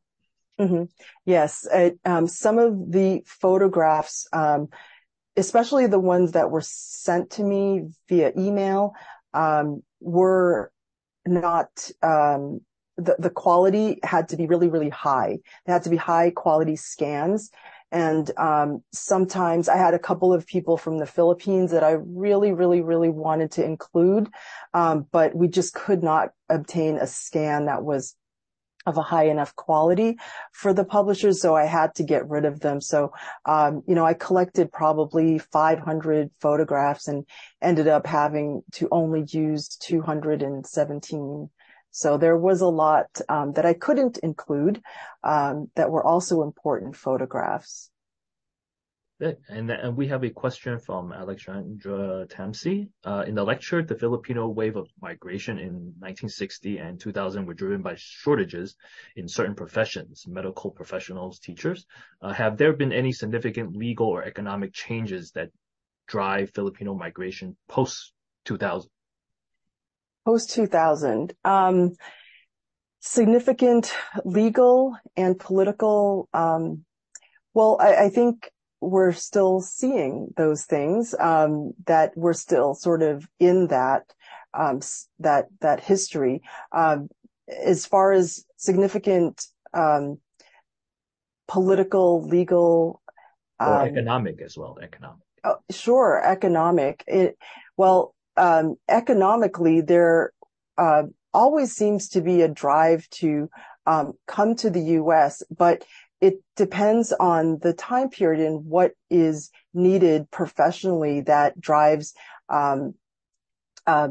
[0.60, 0.84] Mm-hmm.
[1.26, 1.68] Yes.
[1.72, 4.70] It, um, some of the photographs, um,
[5.36, 8.94] especially the ones that were sent to me via email,
[9.34, 10.72] um, were
[11.26, 12.62] not, um,
[12.98, 15.40] the, the quality had to be really, really high.
[15.66, 17.50] They had to be high quality scans.
[17.94, 22.52] And um, sometimes I had a couple of people from the Philippines that I really,
[22.52, 24.30] really, really wanted to include,
[24.74, 28.16] um, but we just could not obtain a scan that was
[28.88, 30.18] of a high enough quality
[30.52, 32.82] for the publishers, so I had to get rid of them.
[32.82, 33.14] So,
[33.46, 37.26] um, you know, I collected probably 500 photographs and
[37.62, 41.50] ended up having to only use 217
[41.94, 44.82] so there was a lot um, that I couldn't include
[45.24, 47.92] um, that were also important photographs.
[49.20, 52.90] And, and we have a question from Alexandra Tamsi.
[53.06, 57.84] Uh, in the lecture, the Filipino wave of migration in 1960 and 2000 were driven
[57.84, 58.76] by shortages
[59.16, 61.86] in certain professions, medical professionals, teachers.
[62.24, 65.52] Uh, have there been any significant legal or economic changes that
[66.08, 68.14] drive Filipino migration post
[68.46, 68.90] 2000?
[70.26, 71.34] Post 2000.
[71.44, 71.94] Um,
[73.00, 73.94] significant
[74.24, 76.86] legal and political, um,
[77.54, 78.50] well, I, I, think
[78.80, 84.04] we're still seeing those things, um, that we're still sort of in that,
[84.54, 84.80] um,
[85.20, 86.42] that, that history.
[86.72, 87.10] Um,
[87.48, 90.20] as far as significant, um,
[91.48, 93.02] political, legal,
[93.60, 95.20] economic as well, economic.
[95.44, 97.04] Oh, sure, economic.
[97.08, 97.38] It,
[97.76, 100.32] well, um, economically, there
[100.78, 101.04] uh,
[101.34, 103.50] always seems to be a drive to
[103.86, 105.84] um, come to the U.S., but
[106.22, 112.14] it depends on the time period and what is needed professionally that drives,
[112.48, 112.94] um,
[113.86, 114.08] uh,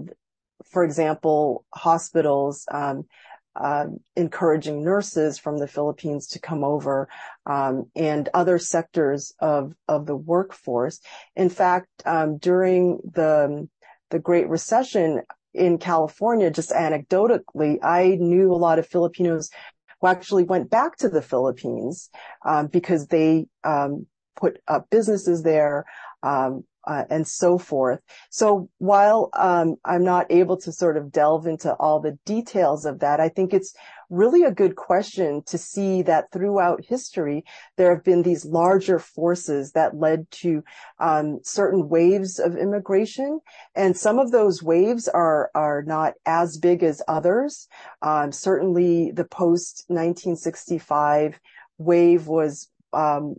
[0.71, 3.07] for example, hospitals um,
[3.55, 7.09] uh, encouraging nurses from the Philippines to come over
[7.47, 11.01] um, and other sectors of of the workforce.
[11.37, 13.69] In fact, um, during the
[14.13, 15.23] the Great Recession
[15.55, 19.51] in California, just anecdotally, I knew a lot of Filipinos
[20.01, 22.11] who actually went back to the Philippines
[22.47, 24.07] um, because they um,
[24.37, 25.85] put up businesses there.
[26.23, 28.01] Um, uh, and so forth.
[28.31, 33.01] So while um, I'm not able to sort of delve into all the details of
[33.01, 33.75] that, I think it's
[34.11, 37.45] really a good question to see that throughout history
[37.77, 40.63] there have been these larger forces that led to
[41.01, 43.41] um, certain waves of immigration,
[43.75, 47.69] and some of those waves are are not as big as others.
[48.03, 51.41] Um, certainly, the post 1965
[51.79, 53.37] wave was um,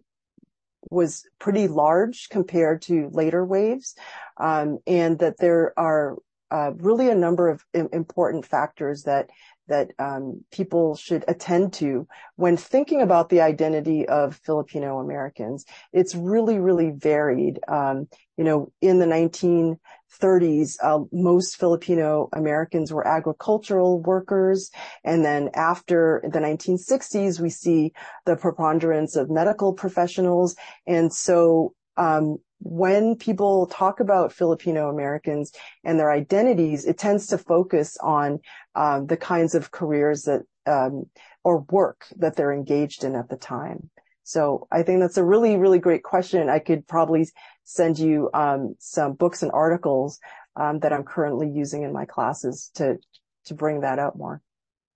[0.89, 3.95] was pretty large compared to later waves,
[4.37, 6.17] um, and that there are
[6.51, 9.29] uh, really a number of important factors that
[9.67, 15.65] that um, people should attend to when thinking about the identity of Filipino Americans.
[15.91, 17.59] It's really, really varied.
[17.67, 18.07] Um,
[18.37, 24.71] you know, in the 1930s, uh, most Filipino Americans were agricultural workers.
[25.03, 27.93] And then after the 1960s, we see
[28.25, 30.55] the preponderance of medical professionals.
[30.87, 35.51] And so, um, when people talk about Filipino Americans
[35.83, 38.39] and their identities, it tends to focus on
[38.73, 41.05] um, the kinds of careers that um,
[41.43, 43.89] or work that they're engaged in at the time.
[44.23, 46.49] So I think that's a really, really great question.
[46.49, 47.27] I could probably
[47.65, 50.19] send you um, some books and articles
[50.55, 52.97] um, that I'm currently using in my classes to
[53.45, 54.41] to bring that out more.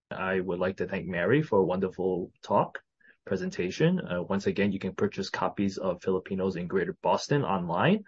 [0.10, 2.80] I would like to thank Mary for a wonderful talk
[3.28, 4.00] presentation.
[4.00, 8.04] Uh, once again, you can purchase copies of Filipinos in Greater Boston online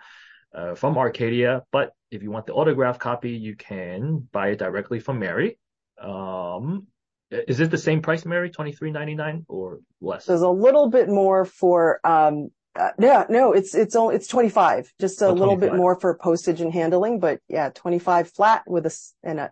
[0.56, 1.64] uh, from Arcadia.
[1.72, 5.60] But if you want the autographed copy, you can buy it directly from Mary.
[6.02, 6.88] Um,
[7.30, 8.50] is it the same price, Mary?
[8.50, 10.26] Twenty three ninety nine or less?
[10.26, 14.94] There's a little bit more for um, uh, yeah, no, it's it's only it's 25,
[15.00, 18.86] just a oh, little bit more for postage and handling, but yeah, 25 flat with
[18.86, 19.52] a and a,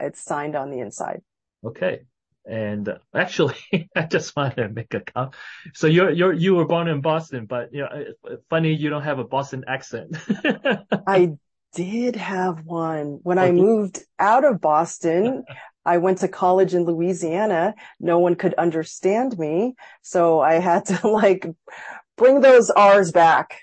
[0.00, 1.22] it's signed on the inside.
[1.64, 2.00] Okay.
[2.48, 3.56] And actually,
[3.96, 5.34] I just wanted to make a comment.
[5.74, 9.18] So you're, you're, you were born in Boston, but you know, funny you don't have
[9.18, 10.16] a Boston accent.
[11.06, 11.32] I
[11.74, 15.44] did have one when I moved out of Boston.
[15.84, 17.74] I went to college in Louisiana.
[18.00, 19.74] No one could understand me.
[20.02, 21.46] So I had to like
[22.16, 23.60] bring those R's back.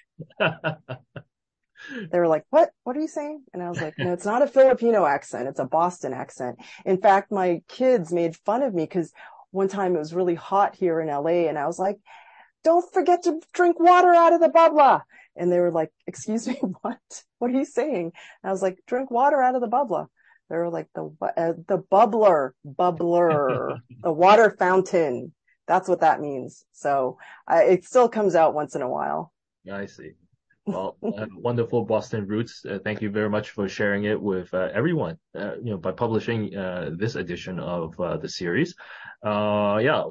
[2.11, 3.43] They were like, what, what are you saying?
[3.53, 5.47] And I was like, no, it's not a Filipino accent.
[5.47, 6.57] It's a Boston accent.
[6.85, 9.11] In fact, my kids made fun of me because
[9.51, 11.97] one time it was really hot here in LA and I was like,
[12.63, 15.01] don't forget to drink water out of the bubbler.
[15.35, 17.23] And they were like, excuse me, what?
[17.39, 18.11] What are you saying?
[18.43, 20.07] And I was like, drink water out of the bubbler.
[20.49, 25.33] They were like the, uh, the bubbler, bubbler, the water fountain.
[25.67, 26.63] That's what that means.
[26.71, 27.17] So
[27.51, 29.31] uh, it still comes out once in a while.
[29.71, 30.11] I see.
[30.65, 32.65] Well, wonderful Boston roots.
[32.65, 35.17] Uh, thank you very much for sharing it with uh, everyone.
[35.37, 38.73] Uh, you know, by publishing uh, this edition of uh, the series.
[39.23, 40.03] yeah,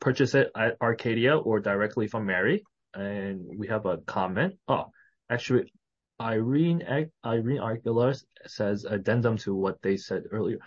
[0.00, 2.64] purchase it at Arcadia or directly from Mary.
[2.94, 4.54] And we have a comment.
[4.66, 4.86] Oh,
[5.30, 5.72] actually,
[6.20, 6.82] Irene
[7.24, 8.14] Irene Aguilar
[8.46, 10.58] says addendum to what they said earlier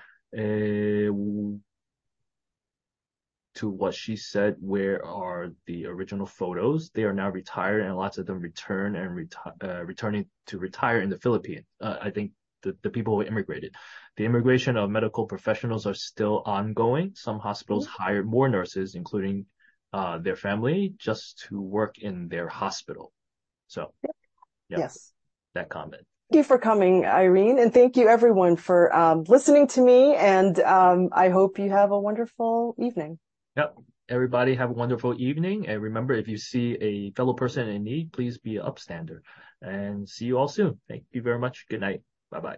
[3.56, 6.90] to what she said, where are the original photos?
[6.92, 11.02] They are now retired and lots of them return and reti- uh, returning to retire
[11.02, 11.66] in the Philippines.
[11.82, 12.32] Uh, I think
[12.64, 13.74] the, the people who immigrated.
[14.18, 17.12] The immigration of medical professionals are still ongoing.
[17.16, 18.04] Some hospitals mm-hmm.
[18.04, 19.46] hire more nurses, including
[19.94, 23.14] uh, their family, just to work in their hospital.
[23.68, 23.94] So,
[24.70, 25.14] yeah, yes,
[25.54, 26.04] that comment.
[26.32, 30.16] Thank you for coming, Irene, and thank you everyone for um, listening to me.
[30.16, 33.20] And um, I hope you have a wonderful evening.
[33.56, 33.76] Yep.
[34.08, 35.68] Everybody have a wonderful evening.
[35.68, 39.20] And remember, if you see a fellow person in need, please be an upstander.
[39.62, 40.80] And see you all soon.
[40.88, 41.66] Thank you very much.
[41.70, 42.02] Good night.
[42.30, 42.58] Bye bye.